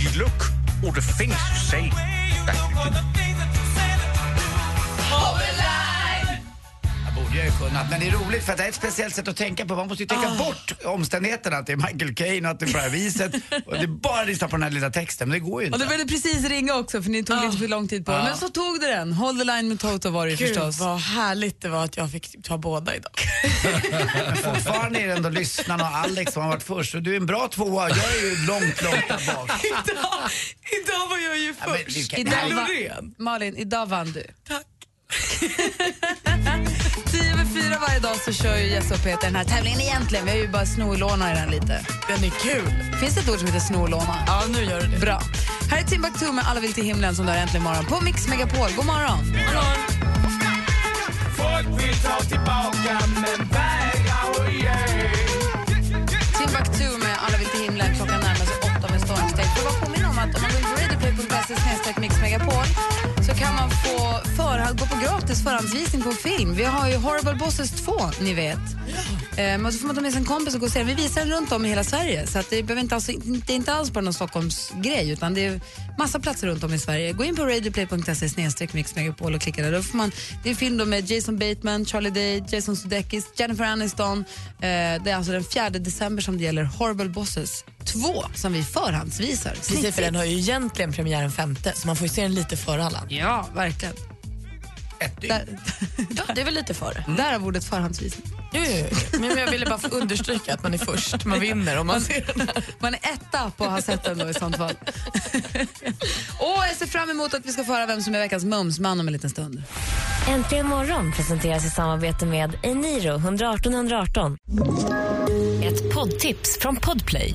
You 0.00 0.10
look 0.18 0.42
or 0.82 0.92
the 0.92 1.00
things 1.00 1.36
you 1.50 1.56
say 1.70 1.90
that 2.46 2.56
you 2.70 2.90
do. 2.90 3.27
Borde 7.28 7.38
jag 7.38 7.46
ju 7.46 7.52
kunnat, 7.52 7.90
men 7.90 8.00
det 8.00 8.06
är 8.06 8.10
roligt 8.10 8.44
för 8.44 8.52
att 8.52 8.58
det 8.58 8.64
är 8.64 8.68
ett 8.68 8.74
speciellt 8.74 9.14
sätt 9.14 9.28
att 9.28 9.36
tänka 9.36 9.66
på. 9.66 9.76
Man 9.76 9.88
måste 9.88 10.02
ju 10.02 10.06
tänka 10.06 10.30
bort 10.38 10.72
omständigheterna, 10.84 11.56
att 11.56 11.66
det 11.66 11.72
är 11.72 11.76
Michael 11.76 12.14
Caine 12.14 12.44
och 12.46 12.50
att 12.50 12.60
det 12.60 12.66
är 12.66 12.72
på 12.72 12.76
det 12.76 12.82
här 12.82 12.90
viset. 12.90 13.34
Och 13.66 13.72
det 13.74 13.80
är 13.82 13.86
bara 13.86 14.20
att 14.20 14.26
lyssna 14.26 14.48
på 14.48 14.56
den 14.56 14.62
här 14.62 14.70
lilla 14.70 14.90
texten, 14.90 15.28
men 15.28 15.38
det 15.40 15.44
går 15.50 15.62
ju 15.62 15.68
Och 15.68 15.74
inte. 15.74 15.78
det 15.78 15.88
började 15.88 16.08
precis 16.08 16.44
ringa 16.48 16.74
också 16.74 17.02
för 17.02 17.10
ni 17.10 17.24
tog 17.24 17.44
lite 17.44 17.58
för 17.58 17.68
lång 17.68 17.88
tid 17.88 18.06
på. 18.06 18.12
Ja. 18.12 18.22
Men 18.24 18.36
så 18.36 18.48
tog 18.48 18.80
det 18.80 18.86
den. 18.86 19.12
Hold 19.12 19.38
the 19.38 19.44
line 19.44 19.68
med 19.68 19.80
Toto 19.80 20.10
var 20.10 20.26
det 20.26 20.34
Gud 20.36 20.48
förstås. 20.48 20.78
vad 20.80 20.98
härligt 21.00 21.60
det 21.62 21.68
var 21.68 21.84
att 21.84 21.96
jag 21.96 22.10
fick 22.12 22.42
ta 22.42 22.58
båda 22.58 22.96
idag. 22.96 23.12
Men 24.14 24.36
fortfarande 24.54 24.98
är 25.00 25.06
det 25.06 25.12
ändå 25.12 25.28
lyssnarna 25.28 25.84
och 25.90 25.96
Alex 25.96 26.32
som 26.32 26.42
har 26.42 26.50
varit 26.50 26.62
först. 26.62 26.94
Och 26.94 27.02
du 27.02 27.12
är 27.12 27.16
en 27.16 27.26
bra 27.26 27.48
tvåa, 27.48 27.88
jag 27.88 27.98
är 27.98 28.20
ju 28.30 28.46
långt, 28.46 28.82
långt 28.82 29.08
där 29.08 29.34
bak. 29.34 29.64
idag, 29.64 30.30
idag 30.84 31.08
var 31.08 31.18
jag 31.18 31.38
ju 31.38 31.54
Ja, 31.60 31.66
men 31.68 31.78
först. 31.84 32.10
du 32.10 32.16
kan- 32.16 32.20
Idag. 32.20 33.12
Malin, 33.18 33.56
idag 33.56 33.86
vann 33.86 34.12
du. 34.12 34.26
Tack. 34.48 34.64
så 38.24 38.32
kör 38.32 38.56
ju 38.56 38.66
Jesse 38.66 38.94
och 38.94 39.02
Peter 39.02 39.26
den 39.26 39.36
här 39.36 39.44
tävlingen 39.44 39.80
egentligen. 39.80 40.24
Vi 40.24 40.30
har 40.30 40.38
ju 40.38 40.48
bara 40.48 40.66
snorlånat 40.66 41.34
den 41.34 41.50
lite. 41.50 41.86
Den 42.08 42.24
är 42.24 42.30
kul. 42.30 42.72
Finns 43.00 43.14
det 43.14 43.20
ett 43.20 43.28
ord 43.28 43.38
som 43.38 43.46
heter 43.46 43.60
snorlåna? 43.60 44.14
Ja, 44.26 44.42
nu 44.48 44.62
gör 44.64 44.80
det. 44.80 44.98
Bra. 44.98 45.22
Här 45.70 45.78
är 45.78 45.84
Timbuktu 45.84 46.32
med 46.32 46.44
Alla 46.48 46.60
vill 46.60 46.72
till 46.72 46.84
himlen 46.84 47.14
som 47.14 47.26
du 47.26 47.32
har 47.32 47.38
äntligen 47.38 47.64
morgon 47.64 47.84
på 47.84 48.00
Mix 48.00 48.28
Megapol. 48.28 48.70
God 48.76 48.86
morgon! 48.86 49.18
Folk 51.36 51.82
vill 51.82 51.96
ta 51.96 52.20
tillbaka 52.20 52.94
men. 53.22 53.40
Timbuktu 56.38 56.98
med 57.04 57.16
Alla 57.24 57.38
vill 57.38 57.48
till 57.48 57.62
himlen. 57.62 57.96
Klockan 57.96 58.20
närmar 58.20 58.46
sig 58.50 58.56
åtta 58.62 58.92
med 58.92 59.00
stormsteg. 59.00 59.46
Får 59.56 59.64
bara 59.64 59.80
påminna 59.84 60.08
om 60.10 60.18
att 60.18 60.34
om 60.36 60.42
man 60.42 60.50
går 60.50 60.60
in 60.60 60.68
på 60.74 60.76
radioplay.se 60.82 61.54
snedstreck 61.62 61.98
Mix 61.98 62.20
Megapol 62.20 62.66
så 63.26 63.32
kan 63.34 63.54
man 63.54 63.70
gratis 65.02 65.42
förhandsvisning 65.42 66.02
på 66.02 66.12
film. 66.12 66.54
Vi 66.54 66.64
har 66.64 66.88
ju 66.88 66.96
Horrible 66.96 67.34
Bosses 67.34 67.70
2, 67.70 67.92
ni 68.20 68.34
vet. 68.34 68.58
Eh, 69.36 69.58
men 69.58 69.72
så 69.72 69.78
får 69.78 69.86
man 69.86 69.96
ta 69.96 70.02
med 70.02 70.12
sig 70.12 70.20
en 70.20 70.26
kompis 70.26 70.54
och 70.54 70.60
gå 70.60 70.66
och 70.66 70.72
se 70.72 70.78
den. 70.78 70.88
Vi 70.88 70.94
visar 70.94 71.20
den 71.20 71.30
runt 71.30 71.52
om 71.52 71.66
i 71.66 71.68
hela 71.68 71.84
Sverige. 71.84 72.26
Så 72.26 72.38
att 72.38 72.50
det, 72.50 72.62
behöver 72.62 72.82
inte 72.82 72.94
alls, 72.94 73.06
det 73.06 73.52
är 73.52 73.56
inte 73.56 73.72
alls 73.72 73.90
bara 73.90 74.00
någon 74.00 74.14
Stockholmsgrej 74.14 75.10
utan 75.10 75.34
det 75.34 75.46
är 75.46 75.60
massa 75.98 76.20
platser 76.20 76.46
runt 76.46 76.64
om 76.64 76.74
i 76.74 76.78
Sverige. 76.78 77.12
Gå 77.12 77.24
in 77.24 77.36
på 77.36 77.44
radioplay.se 77.44 78.28
snedstreck 78.28 78.70
och 79.20 79.40
klicka 79.40 79.62
där. 79.62 79.72
Då 79.72 79.82
får 79.82 79.96
man, 79.96 80.12
det 80.42 80.48
är 80.48 80.50
en 80.50 80.56
film 80.56 80.76
då 80.78 80.84
med 80.84 81.10
Jason 81.10 81.38
Bateman, 81.38 81.86
Charlie 81.86 82.10
Day, 82.10 82.44
Jason 82.48 82.76
Sudeikis, 82.76 83.26
Jennifer 83.36 83.64
Aniston. 83.64 84.18
Eh, 84.18 84.24
det 84.60 85.10
är 85.10 85.14
alltså 85.14 85.32
den 85.32 85.44
4 85.44 85.70
december 85.70 86.22
som 86.22 86.38
det 86.38 86.44
gäller 86.44 86.64
Horrible 86.64 87.08
Bosses 87.08 87.64
2 87.84 88.24
som 88.34 88.52
vi 88.52 88.62
förhandsvisar. 88.62 89.50
Precis, 89.50 89.94
för 89.94 90.02
den 90.02 90.14
har 90.14 90.24
ju 90.24 90.38
egentligen 90.38 90.92
premiären 90.92 91.30
femte, 91.30 91.72
så 91.76 91.86
man 91.86 91.96
får 91.96 92.06
ju 92.06 92.12
se 92.14 92.22
den 92.22 92.34
lite 92.34 92.56
före 92.56 92.84
alla. 92.84 93.02
Ja, 93.08 93.48
verkligen. 93.54 93.94
Ett 95.00 95.20
Där, 95.20 95.46
Ja, 96.16 96.34
det 96.34 96.40
är 96.40 96.44
väl 96.44 96.54
lite 96.54 96.74
före. 96.74 97.04
Därav 97.16 97.46
ordet 97.46 97.64
förhandsvisning. 97.64 98.26
Jo, 98.52 98.62
jo, 98.66 98.86
jo. 99.12 99.20
Men 99.20 99.38
jag 99.38 99.50
ville 99.50 99.66
bara 99.66 99.88
understryka 99.90 100.54
att 100.54 100.62
man 100.62 100.74
är 100.74 100.78
först. 100.78 101.24
Man 101.24 101.40
vinner 101.40 101.78
om 101.78 101.86
man 101.86 102.00
ser 102.00 102.26
den. 102.26 102.48
Man 102.78 102.94
är 102.94 103.00
etta 103.02 103.50
på 103.56 103.64
att 103.64 103.70
ha 103.70 103.82
sett 103.82 104.04
den 104.04 104.18
då 104.18 104.30
i 104.30 104.34
sånt 104.34 104.56
fall. 104.56 104.74
och 106.38 106.64
jag 106.68 106.76
ser 106.76 106.86
fram 106.86 107.10
emot 107.10 107.34
att 107.34 107.46
vi 107.46 107.52
ska 107.52 107.64
få 107.64 107.72
höra 107.72 107.86
vem 107.86 108.02
som 108.02 108.14
är 108.14 108.18
veckans 108.18 108.44
mumsman 108.44 109.00
om 109.00 109.06
en 109.06 109.12
liten 109.12 109.30
stund. 109.30 109.62
Äntligen 110.28 110.66
morgon 110.66 111.12
presenteras 111.12 111.66
i 111.66 111.70
samarbete 111.70 112.26
med 112.26 112.58
Eniro 112.62 113.14
118 113.16 113.74
118. 113.74 114.36
Ett 115.62 115.94
poddtips 115.94 116.58
från 116.60 116.76
Podplay. 116.76 117.34